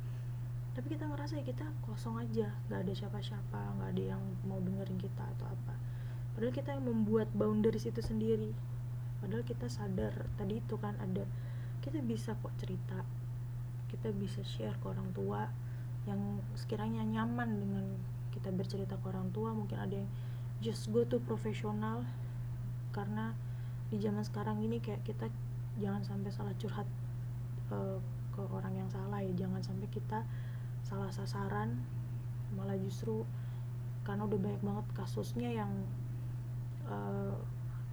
tapi 0.71 0.95
kita 0.95 1.05
ngerasa 1.11 1.43
ya 1.43 1.45
kita 1.45 1.67
kosong 1.83 2.21
aja 2.23 2.55
nggak 2.71 2.81
ada 2.87 2.93
siapa-siapa 2.95 3.61
nggak 3.79 3.91
ada 3.97 4.05
yang 4.17 4.23
mau 4.47 4.63
dengerin 4.63 4.99
kita 4.99 5.25
atau 5.39 5.47
apa. 5.51 5.75
Padahal 6.35 6.55
kita 6.55 6.71
yang 6.79 6.87
membuat 6.87 7.29
boundaries 7.35 7.91
itu 7.91 8.01
sendiri. 8.01 8.55
Padahal 9.19 9.43
kita 9.45 9.67
sadar 9.67 10.31
tadi 10.39 10.63
itu 10.63 10.79
kan 10.79 10.95
ada 11.03 11.27
kita 11.81 12.01
bisa 12.05 12.37
kok 12.39 12.53
cerita 12.61 13.03
kita 13.91 14.15
bisa 14.15 14.41
share 14.47 14.79
ke 14.79 14.87
orang 14.87 15.11
tua 15.11 15.51
yang 16.07 16.39
sekiranya 16.55 17.03
nyaman 17.03 17.59
dengan 17.59 17.85
kita 18.31 18.55
bercerita 18.55 18.95
ke 18.97 19.07
orang 19.11 19.29
tua 19.35 19.51
mungkin 19.51 19.77
ada 19.77 19.99
yang 19.99 20.11
just 20.63 20.89
go 20.95 21.03
to 21.03 21.19
profesional 21.27 22.07
karena 22.95 23.35
di 23.91 23.99
zaman 23.99 24.23
sekarang 24.23 24.63
ini 24.63 24.79
kayak 24.79 25.03
kita 25.03 25.27
jangan 25.83 26.07
sampai 26.07 26.31
salah 26.31 26.55
curhat 26.57 26.87
uh, 27.75 27.99
ke 28.31 28.43
orang 28.55 28.79
yang 28.79 28.89
salah 28.89 29.19
ya 29.19 29.33
jangan 29.35 29.61
sampai 29.61 29.91
kita 29.91 30.23
salah 30.91 31.15
sasaran 31.15 31.79
malah 32.59 32.75
justru 32.75 33.23
karena 34.03 34.27
udah 34.27 34.41
banyak 34.43 34.63
banget 34.67 34.87
kasusnya 34.99 35.55
yang 35.55 35.71
uh, 36.91 37.39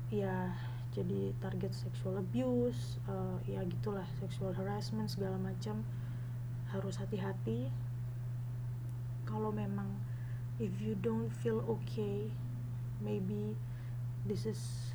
ya 0.09 0.49
jadi 0.97 1.29
target 1.37 1.77
sexual 1.77 2.17
abuse 2.17 2.97
uh, 3.05 3.37
ya 3.45 3.61
gitulah 3.69 4.01
sexual 4.17 4.49
harassment 4.57 5.13
segala 5.13 5.37
macam 5.37 5.85
harus 6.73 6.97
hati-hati. 6.97 7.69
Kalau 9.29 9.53
memang 9.53 9.93
if 10.57 10.73
you 10.81 10.97
don't 10.97 11.29
feel 11.29 11.61
okay 11.69 12.33
maybe 12.97 13.53
this 14.25 14.49
is 14.49 14.89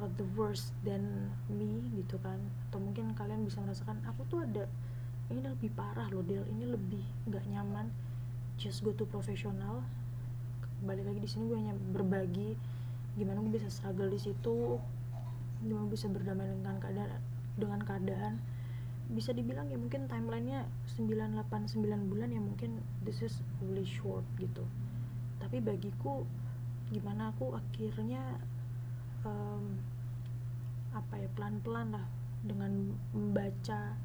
uh, 0.00 0.08
the 0.16 0.24
worst 0.32 0.72
than 0.88 1.28
me 1.52 1.84
gitu 1.92 2.16
kan. 2.24 2.40
Atau 2.70 2.80
mungkin 2.80 3.12
kalian 3.12 3.44
bisa 3.44 3.60
merasakan 3.60 4.00
aku 4.08 4.24
tuh 4.32 4.40
ada 4.48 4.64
ini 5.28 5.44
lebih 5.44 5.70
parah 5.76 6.08
loh 6.08 6.24
Del. 6.24 6.44
Ini 6.48 6.64
lebih 6.68 7.04
nggak 7.28 7.44
nyaman. 7.52 7.92
Just 8.56 8.80
go 8.80 8.96
to 8.96 9.04
professional. 9.04 9.84
Balik 10.82 11.04
lagi 11.04 11.20
di 11.20 11.28
sini 11.28 11.46
gue 11.46 11.58
hanya 11.58 11.74
berbagi 11.74 12.56
gimana 13.18 13.42
gue 13.42 13.50
bisa 13.58 13.66
struggle 13.66 14.06
di 14.06 14.20
situ 14.22 14.78
gimana 15.58 15.90
bisa 15.90 16.06
berdamai 16.06 16.46
dengan 16.46 16.78
keadaan 16.80 17.20
dengan 17.58 17.80
keadaan. 17.84 18.40
Bisa 19.08 19.32
dibilang 19.32 19.68
ya 19.72 19.80
mungkin 19.80 20.08
timelinenya 20.08 20.68
989 20.96 21.80
bulan 22.12 22.28
ya 22.32 22.40
mungkin 22.40 22.80
this 23.04 23.20
is 23.20 23.40
really 23.60 23.84
short 23.84 24.24
gitu. 24.40 24.64
Tapi 25.40 25.60
bagiku 25.60 26.24
gimana 26.88 27.36
aku 27.36 27.52
akhirnya 27.52 28.40
um, 29.28 29.76
apa 30.96 31.20
ya 31.20 31.28
pelan-pelan 31.36 31.92
lah 31.92 32.06
dengan 32.40 32.96
membaca 33.12 33.98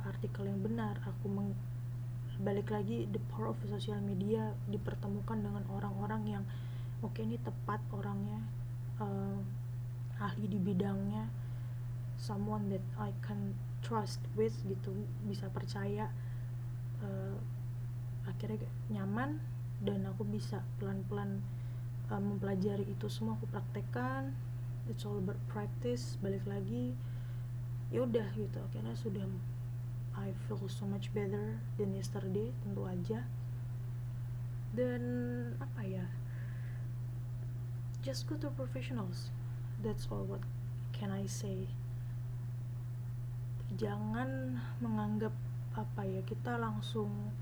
artikel 0.00 0.48
yang 0.48 0.60
benar. 0.64 0.96
Aku 1.04 1.28
meng 1.28 1.52
balik 2.42 2.72
lagi 2.72 3.06
the 3.12 3.20
power 3.30 3.52
of 3.52 3.60
social 3.68 4.00
media 4.00 4.56
dipertemukan 4.66 5.38
dengan 5.38 5.62
orang-orang 5.68 6.22
yang 6.26 6.44
oke 7.04 7.12
okay, 7.14 7.28
ini 7.28 7.36
tepat 7.38 7.78
orangnya 7.92 8.40
uh, 8.98 9.38
ahli 10.18 10.50
di 10.50 10.58
bidangnya 10.58 11.28
someone 12.18 12.70
that 12.70 12.82
I 12.98 13.14
can 13.22 13.54
trust 13.82 14.22
with 14.38 14.54
gitu 14.66 14.94
bisa 15.26 15.50
percaya 15.50 16.10
uh, 17.02 17.36
akhirnya 18.26 18.62
nyaman 18.90 19.42
dan 19.82 20.06
aku 20.06 20.22
bisa 20.22 20.62
pelan-pelan 20.78 21.42
uh, 22.10 22.22
mempelajari 22.22 22.86
itu 22.86 23.10
semua 23.10 23.34
aku 23.34 23.50
praktekkan 23.50 24.30
it's 24.86 25.02
all 25.02 25.18
about 25.18 25.38
practice 25.50 26.18
balik 26.22 26.42
lagi 26.46 26.94
ya 27.90 28.06
udah 28.06 28.24
gitu 28.38 28.58
akhirnya 28.70 28.94
sudah 28.94 29.26
I 30.12 30.36
feel 30.44 30.60
so 30.68 30.84
much 30.84 31.08
better 31.16 31.56
than 31.80 31.96
yesterday 31.96 32.52
tentu 32.60 32.84
aja. 32.84 33.24
Dan 34.72 35.02
apa 35.60 35.84
ya 35.84 36.06
just 38.02 38.26
go 38.26 38.36
to 38.36 38.50
professionals. 38.52 39.30
That's 39.80 40.10
all 40.10 40.26
what 40.26 40.42
can 40.90 41.14
I 41.14 41.24
say. 41.30 41.70
Jangan 43.72 44.60
menganggap 44.82 45.32
apa 45.72 46.04
ya 46.04 46.20
kita 46.28 46.60
langsung 46.60 47.32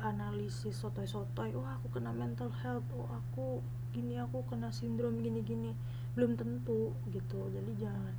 analisis 0.00 0.80
sotoy-sotoy 0.80 1.52
wah 1.52 1.76
aku 1.76 2.00
kena 2.00 2.08
mental 2.16 2.48
health 2.64 2.88
oh 2.96 3.04
aku 3.12 3.60
gini 3.92 4.16
aku 4.16 4.40
kena 4.48 4.72
sindrom 4.72 5.20
gini-gini. 5.20 5.76
Belum 6.16 6.38
tentu 6.38 6.96
gitu. 7.12 7.50
Jadi 7.52 7.76
jangan. 7.76 8.14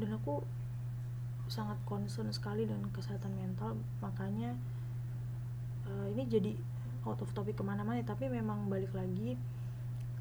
Dan 0.00 0.16
aku 0.16 0.42
sangat 1.50 1.76
concern 1.82 2.30
sekali 2.30 2.62
dengan 2.62 2.86
kesehatan 2.94 3.34
mental 3.34 3.74
makanya 3.98 4.54
uh, 5.90 6.06
ini 6.14 6.22
jadi 6.30 6.54
out 7.02 7.18
of 7.18 7.34
topic 7.34 7.58
ke 7.58 7.64
mana-mana 7.66 7.98
tapi 8.06 8.30
memang 8.30 8.70
balik 8.70 8.94
lagi 8.94 9.34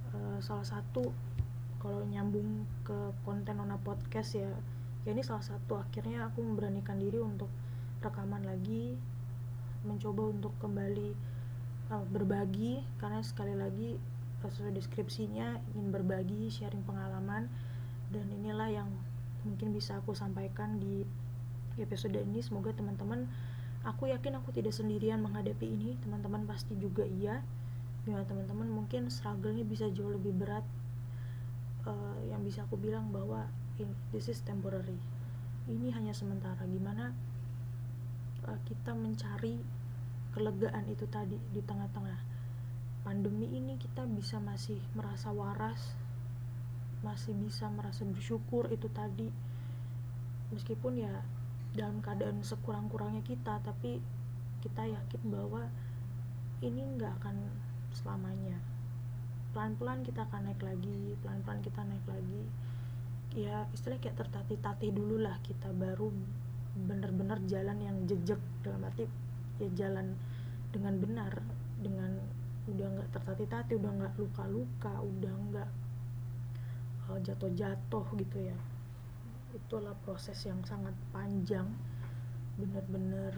Eh, 0.09 0.39
salah 0.41 0.65
satu 0.65 1.13
kalau 1.77 2.01
nyambung 2.09 2.65
ke 2.81 2.97
konten 3.21 3.61
Nona 3.61 3.77
podcast 3.77 4.33
ya 4.33 4.49
ya 5.05 5.13
ini 5.13 5.21
salah 5.21 5.45
satu 5.45 5.77
akhirnya 5.77 6.25
aku 6.27 6.41
memberanikan 6.41 6.97
diri 6.97 7.21
untuk 7.21 7.47
rekaman 8.01 8.41
lagi 8.41 8.97
mencoba 9.85 10.33
untuk 10.33 10.51
kembali 10.59 11.13
uh, 11.93 12.03
berbagi 12.09 12.83
karena 12.99 13.21
sekali 13.23 13.55
lagi 13.55 13.95
sesuai 14.43 14.75
deskripsinya 14.75 15.61
ingin 15.71 15.93
berbagi 15.93 16.51
sharing 16.51 16.83
pengalaman 16.83 17.47
dan 18.11 18.25
inilah 18.33 18.67
yang 18.67 18.89
mungkin 19.47 19.71
bisa 19.71 19.99
aku 19.99 20.15
sampaikan 20.15 20.79
di 20.79 21.03
episode 21.79 22.19
ini. 22.19 22.43
Semoga 22.43 22.75
teman-teman 22.75 23.27
aku 23.87 24.11
yakin 24.11 24.39
aku 24.39 24.51
tidak 24.51 24.75
sendirian 24.75 25.23
menghadapi 25.23 25.67
ini. 25.67 25.95
Teman-teman 26.03 26.43
pasti 26.47 26.75
juga 26.75 27.07
iya. 27.07 27.43
Gimana 28.03 28.27
teman-teman 28.27 28.67
mungkin 28.67 29.11
struggle-nya 29.11 29.63
bisa 29.63 29.87
jauh 29.91 30.11
lebih 30.11 30.35
berat 30.35 30.65
uh, 31.87 32.17
yang 32.27 32.43
bisa 32.43 32.63
aku 32.67 32.79
bilang 32.79 33.11
bahwa 33.11 33.47
in, 33.79 33.91
this 34.15 34.31
is 34.31 34.39
temporary. 34.43 34.97
Ini 35.69 35.93
hanya 35.95 36.15
sementara. 36.15 36.63
Gimana 36.67 37.11
uh, 38.47 38.59
kita 38.67 38.95
mencari 38.95 39.59
kelegaan 40.31 40.85
itu 40.87 41.09
tadi 41.09 41.35
di 41.51 41.61
tengah-tengah 41.63 42.19
pandemi 43.01 43.49
ini 43.49 43.79
kita 43.79 44.05
bisa 44.05 44.37
masih 44.37 44.77
merasa 44.93 45.33
waras 45.33 45.98
masih 46.99 47.31
bisa 47.35 47.71
merasa 47.71 48.03
bersyukur 48.03 48.67
itu 48.71 48.91
tadi. 48.91 49.31
Meskipun 50.51 50.99
ya 50.99 51.13
dalam 51.77 52.01
keadaan 52.01 52.41
sekurang-kurangnya 52.41 53.21
kita 53.21 53.61
tapi 53.61 54.01
kita 54.59 54.83
yakin 54.89 55.21
bahwa 55.29 55.69
ini 56.59 56.83
nggak 56.97 57.23
akan 57.23 57.35
selamanya. 57.95 58.57
Pelan-pelan 59.55 60.03
kita 60.05 60.27
akan 60.27 60.51
naik 60.51 60.61
lagi 60.61 61.15
pelan-pelan 61.23 61.61
kita 61.63 61.81
naik 61.87 62.05
lagi. 62.09 62.43
Ya 63.37 63.69
istilahnya 63.71 64.09
kayak 64.09 64.17
tertatih-tatih 64.25 64.91
dulu 64.91 65.21
lah 65.21 65.37
kita 65.45 65.69
baru 65.71 66.11
bener-bener 66.75 67.39
jalan 67.47 67.77
yang 67.79 67.97
jejak. 68.09 68.41
Dalam 68.65 68.83
arti 68.83 69.07
ya 69.59 69.69
jalan 69.87 70.15
dengan 70.69 70.95
benar 70.99 71.33
dengan 71.79 72.11
udah 72.69 72.87
nggak 72.99 73.09
tertatih-tatih 73.15 73.81
udah 73.81 73.91
nggak 74.03 74.13
luka-luka 74.21 74.93
udah 75.01 75.33
nggak 75.49 75.69
jatuh-jatuh 77.17 78.05
gitu 78.21 78.37
ya. 78.37 78.57
Itulah 79.57 79.97
proses 80.05 80.37
yang 80.45 80.61
sangat 80.61 80.93
panjang 81.09 81.65
bener-bener 82.61 83.33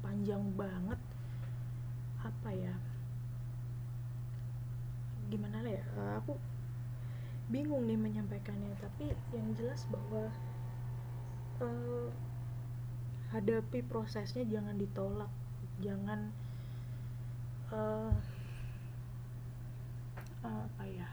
panjang 0.00 0.40
banget. 0.56 1.00
Apa 2.24 2.50
ya? 2.56 2.72
Gimana 5.28 5.60
ya? 5.60 5.84
Uh, 6.00 6.16
aku 6.16 6.32
bingung 7.52 7.84
nih 7.84 7.98
menyampaikannya 7.98 8.72
tapi 8.78 9.10
yang 9.34 9.52
jelas 9.58 9.84
bahwa 9.90 10.30
uh, 11.60 12.08
hadapi 13.34 13.82
prosesnya 13.82 14.46
jangan 14.46 14.78
ditolak 14.78 15.30
jangan 15.82 16.30
uh, 17.74 18.14
uh, 20.46 20.62
apa 20.64 20.84
ya? 20.88 21.08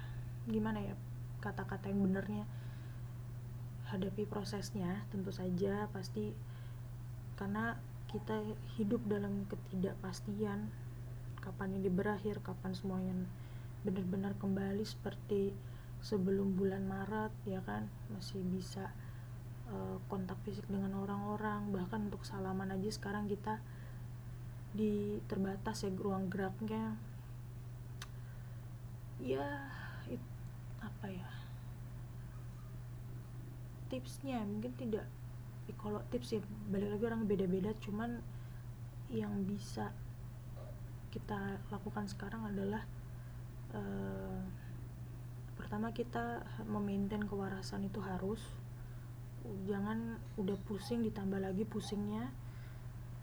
Gimana 0.47 0.79
ya 0.79 0.95
kata-kata 1.41 1.89
yang 1.89 2.01
benernya. 2.03 2.45
Hadapi 3.87 4.27
prosesnya 4.27 5.07
tentu 5.13 5.31
saja 5.31 5.87
pasti 5.95 6.35
karena 7.39 7.79
kita 8.11 8.43
hidup 8.75 9.03
dalam 9.07 9.47
ketidakpastian. 9.47 10.67
Kapan 11.39 11.79
ini 11.79 11.87
berakhir 11.87 12.43
kapan 12.43 12.75
semuanya 12.75 13.15
benar-benar 13.87 14.35
kembali 14.35 14.83
seperti 14.83 15.55
sebelum 16.03 16.59
bulan 16.59 16.83
Maret 16.83 17.31
ya 17.47 17.63
kan? 17.63 17.87
Masih 18.11 18.43
bisa 18.43 18.91
uh, 19.71 19.99
kontak 20.11 20.35
fisik 20.43 20.67
dengan 20.67 20.97
orang-orang. 20.99 21.71
Bahkan 21.71 22.11
untuk 22.11 22.27
salaman 22.27 22.75
aja 22.75 22.91
sekarang 22.91 23.31
kita 23.31 23.63
di 24.75 25.23
terbatas 25.31 25.87
ya 25.87 25.91
ruang 25.95 26.27
geraknya. 26.27 26.99
Ya 29.23 29.76
apa 30.81 31.07
ya 31.09 31.29
tipsnya 33.87 34.43
mungkin 34.43 34.75
tidak 34.75 35.05
ya 35.67 35.73
kalau 35.79 35.99
tips 36.11 36.37
ya 36.37 36.41
balik 36.71 36.95
lagi 36.95 37.03
orang 37.07 37.27
beda-beda 37.27 37.75
cuman 37.83 38.19
yang 39.11 39.31
bisa 39.47 39.91
kita 41.11 41.59
lakukan 41.71 42.07
sekarang 42.07 42.43
adalah 42.43 42.83
uh, 43.71 44.43
pertama 45.55 45.91
kita 45.95 46.43
memaintain 46.67 47.23
kewarasan 47.27 47.87
itu 47.87 47.99
harus 48.03 48.39
jangan 49.63 50.19
udah 50.35 50.59
pusing 50.67 51.03
ditambah 51.07 51.39
lagi 51.39 51.63
pusingnya 51.63 52.31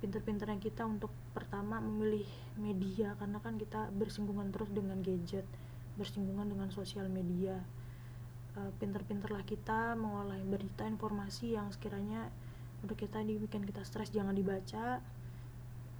pinter-pinternya 0.01 0.61
kita 0.61 0.85
untuk 0.85 1.13
pertama 1.33 1.81
memilih 1.81 2.29
media 2.61 3.17
karena 3.17 3.41
kan 3.41 3.57
kita 3.57 3.89
bersinggungan 3.93 4.53
terus 4.53 4.69
dengan 4.73 5.01
gadget 5.01 5.49
bersinggungan 5.95 6.51
dengan 6.51 6.69
sosial 6.71 7.07
media. 7.07 7.59
Uh, 8.55 8.71
pinter-pinterlah 8.79 9.43
kita 9.43 9.99
mengolah 9.99 10.39
berita 10.47 10.87
informasi 10.87 11.59
yang 11.59 11.75
sekiranya 11.75 12.31
untuk 12.87 12.95
kita 13.01 13.19
dibikin 13.23 13.67
kita 13.67 13.83
stres 13.83 14.15
jangan 14.15 14.35
dibaca. 14.35 15.03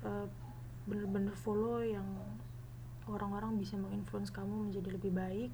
Uh, 0.05 0.29
bener-bener 0.85 1.33
follow 1.33 1.81
yang 1.81 2.05
orang-orang 3.09 3.57
bisa 3.57 3.81
menginfluence 3.81 4.31
kamu 4.31 4.71
menjadi 4.71 4.95
lebih 4.95 5.13
baik. 5.15 5.51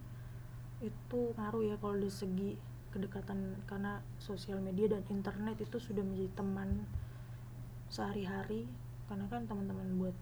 Itu 0.83 1.37
ngaruh 1.39 1.75
ya 1.75 1.77
kalau 1.79 1.97
dari 1.97 2.13
segi 2.13 2.51
kedekatan 2.91 3.63
karena 3.71 4.03
sosial 4.19 4.59
media 4.59 4.91
dan 4.91 5.07
internet 5.07 5.63
itu 5.63 5.79
sudah 5.79 6.03
menjadi 6.03 6.35
teman 6.35 6.85
sehari-hari. 7.89 8.67
Karena 9.07 9.27
kan 9.31 9.47
teman-teman 9.47 9.99
buat 9.99 10.17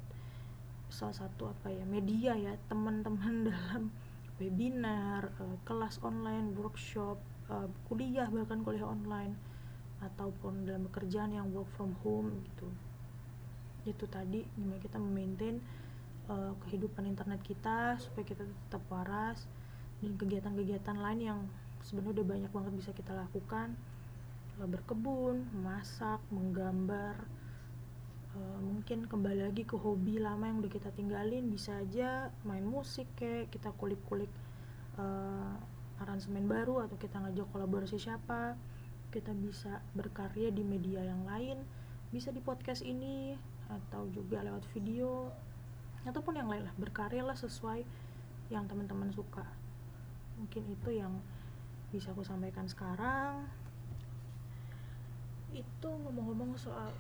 salah 0.88 1.16
satu 1.16 1.52
apa 1.52 1.68
ya 1.68 1.85
media 1.85 2.33
ya 2.33 2.57
teman-teman 2.68 3.44
dalam 3.52 3.92
webinar, 4.38 5.35
uh, 5.42 5.59
kelas 5.66 5.98
online, 6.03 6.55
workshop, 6.55 7.18
uh, 7.51 7.68
kuliah 7.90 8.31
bahkan 8.31 8.62
kuliah 8.62 8.87
online 8.87 9.35
ataupun 9.98 10.62
dalam 10.62 10.87
pekerjaan 10.90 11.35
yang 11.35 11.51
work 11.51 11.66
from 11.74 11.94
home 12.07 12.42
gitu. 12.46 12.70
Itu 13.87 14.07
tadi 14.07 14.46
gimana 14.55 14.79
kita 14.79 14.96
memaintain 14.98 15.59
uh, 16.31 16.55
kehidupan 16.66 17.07
internet 17.07 17.42
kita 17.42 17.98
supaya 17.98 18.24
kita 18.24 18.46
tetap 18.46 18.83
waras 18.88 19.44
dan 19.98 20.14
kegiatan-kegiatan 20.14 20.96
lain 20.96 21.20
yang 21.20 21.40
sebenarnya 21.83 22.22
udah 22.22 22.27
banyak 22.27 22.51
banget 22.55 22.72
bisa 22.79 22.90
kita 22.94 23.14
lakukan 23.14 23.74
berkebun, 24.59 25.46
masak, 25.62 26.18
menggambar, 26.35 27.14
uh, 28.36 28.60
mungkin 28.60 29.08
kembali 29.08 29.48
lagi 29.48 29.64
ke 29.64 29.78
hobi 29.78 30.20
lama 30.20 30.50
yang 30.50 30.60
udah 30.60 30.72
kita 30.72 30.90
tinggalin 30.92 31.48
bisa 31.48 31.78
aja 31.80 32.28
main 32.44 32.66
musik 32.66 33.08
kayak 33.16 33.48
kita 33.48 33.72
kulik-kulik 33.78 34.28
uh, 35.00 35.56
aransemen 36.02 36.44
baru 36.46 36.84
atau 36.84 36.98
kita 37.00 37.22
ngajak 37.22 37.48
kolaborasi 37.54 37.96
siapa. 37.96 38.58
Kita 39.08 39.32
bisa 39.32 39.80
berkarya 39.96 40.52
di 40.52 40.60
media 40.60 41.00
yang 41.00 41.24
lain 41.24 41.64
bisa 42.08 42.32
di 42.32 42.40
podcast 42.40 42.80
ini 42.84 43.36
atau 43.68 44.08
juga 44.08 44.40
lewat 44.40 44.64
video 44.72 45.28
ataupun 46.08 46.40
yang 46.40 46.48
lain 46.48 46.64
lah 46.64 46.74
berkarya 46.80 47.20
lah 47.20 47.36
sesuai 47.36 47.84
yang 48.48 48.64
teman-teman 48.64 49.12
suka. 49.12 49.44
Mungkin 50.40 50.62
itu 50.72 50.90
yang 50.92 51.12
bisa 51.92 52.12
aku 52.12 52.24
sampaikan 52.24 52.68
sekarang. 52.68 53.48
Itu 55.52 55.88
ngomong-ngomong 55.88 56.56
soal 56.56 56.92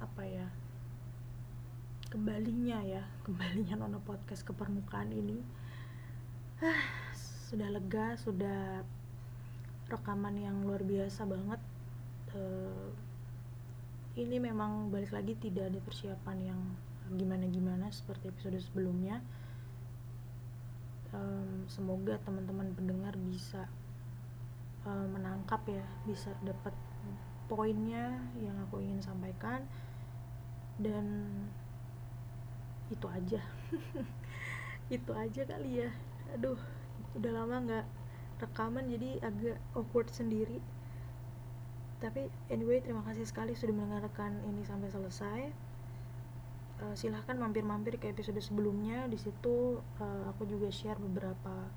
apa 0.00 0.22
ya 0.28 0.46
kembalinya 2.12 2.80
ya 2.86 3.02
kembalinya 3.26 3.84
Nono 3.84 4.00
podcast 4.00 4.46
ke 4.46 4.52
permukaan 4.54 5.10
ini. 5.12 5.38
Ah, 6.64 7.12
sudah 7.52 7.68
lega 7.68 8.16
sudah 8.16 8.80
rekaman 9.86 10.40
yang 10.40 10.64
luar 10.64 10.82
biasa 10.82 11.28
banget. 11.28 11.60
Uh, 12.32 12.90
ini 14.16 14.40
memang 14.40 14.88
balik 14.88 15.12
lagi 15.12 15.36
tidak 15.36 15.68
ada 15.68 15.80
persiapan 15.84 16.38
yang 16.40 16.60
gimana-gimana 17.14 17.92
seperti 17.92 18.32
episode 18.32 18.58
sebelumnya. 18.58 19.20
Um, 21.14 21.68
semoga 21.70 22.18
teman-teman 22.24 22.72
pendengar 22.74 23.14
bisa 23.14 23.70
um, 24.88 25.06
menangkap 25.14 25.62
ya 25.70 25.84
bisa 26.08 26.34
dapat 26.42 26.74
poinnya 27.46 28.14
yang 28.38 28.56
aku 28.68 28.82
ingin 28.82 29.00
sampaikan. 29.02 29.64
Dan 30.76 31.26
itu 32.92 33.06
aja. 33.10 33.40
Itu 34.96 35.12
aja 35.16 35.42
kali 35.42 35.86
ya. 35.86 35.90
Aduh 36.34 36.58
udah 37.16 37.32
lama 37.32 37.56
nggak 37.64 37.86
rekaman 38.44 38.92
jadi 38.92 39.24
agak 39.24 39.58
awkward 39.72 40.12
sendiri. 40.12 40.60
Tapi 41.96 42.28
anyway 42.52 42.84
terima 42.84 43.00
kasih 43.08 43.24
sekali 43.24 43.56
sudah 43.56 43.72
mendengarkan 43.72 44.44
ini 44.46 44.62
sampai 44.62 44.92
selesai. 44.92 45.40
Uh, 46.76 46.92
silahkan 46.92 47.40
mampir-mampir 47.40 47.96
ke 47.96 48.12
episode 48.12 48.36
sebelumnya. 48.44 49.08
Di 49.08 49.16
situ 49.16 49.80
uh, 49.80 50.22
aku 50.28 50.44
juga 50.44 50.68
share 50.68 51.00
beberapa 51.00 51.72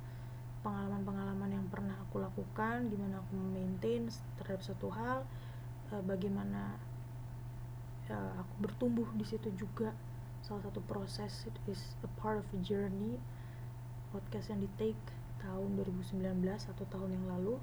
pengalaman-pengalaman 0.59 1.55
yang 1.55 1.65
pernah 1.71 1.95
aku 2.03 2.19
lakukan 2.19 2.91
gimana 2.91 3.23
aku 3.23 3.31
maintain 3.39 4.11
terhadap 4.35 4.59
satu 4.59 4.91
hal 4.91 5.23
uh, 5.93 6.03
bagaimana 6.05 6.77
uh, 8.09 8.31
aku 8.41 8.53
bertumbuh 8.69 9.07
di 9.17 9.25
situ 9.25 9.49
juga. 9.53 9.93
Salah 10.45 10.65
satu 10.65 10.81
proses 10.87 11.45
it 11.45 11.55
is 11.69 11.97
a 12.01 12.09
part 12.21 12.39
of 12.39 12.45
a 12.55 12.59
journey. 12.61 13.19
Podcast 14.09 14.49
yang 14.49 14.65
di 14.65 14.69
take 14.81 14.97
tahun 15.39 15.77
2019 15.77 16.41
atau 16.45 16.85
tahun 16.89 17.09
yang 17.13 17.25
lalu. 17.29 17.55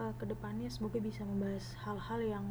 Uh, 0.00 0.14
ke 0.16 0.24
depannya 0.24 0.72
semoga 0.72 0.96
bisa 0.96 1.22
membahas 1.26 1.76
hal-hal 1.84 2.20
yang 2.24 2.46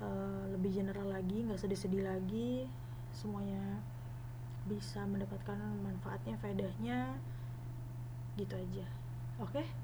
uh, 0.00 0.48
lebih 0.56 0.80
general 0.80 1.12
lagi 1.12 1.44
nggak 1.44 1.60
sedih-sedih 1.60 2.02
lagi. 2.06 2.66
Semuanya 3.14 3.84
bisa 4.64 5.04
mendapatkan 5.04 5.58
manfaatnya 5.84 6.40
faedahnya. 6.40 7.14
Gitu 8.34 8.54
aja. 8.56 8.86
Oke? 9.38 9.62
okay? 9.62 9.83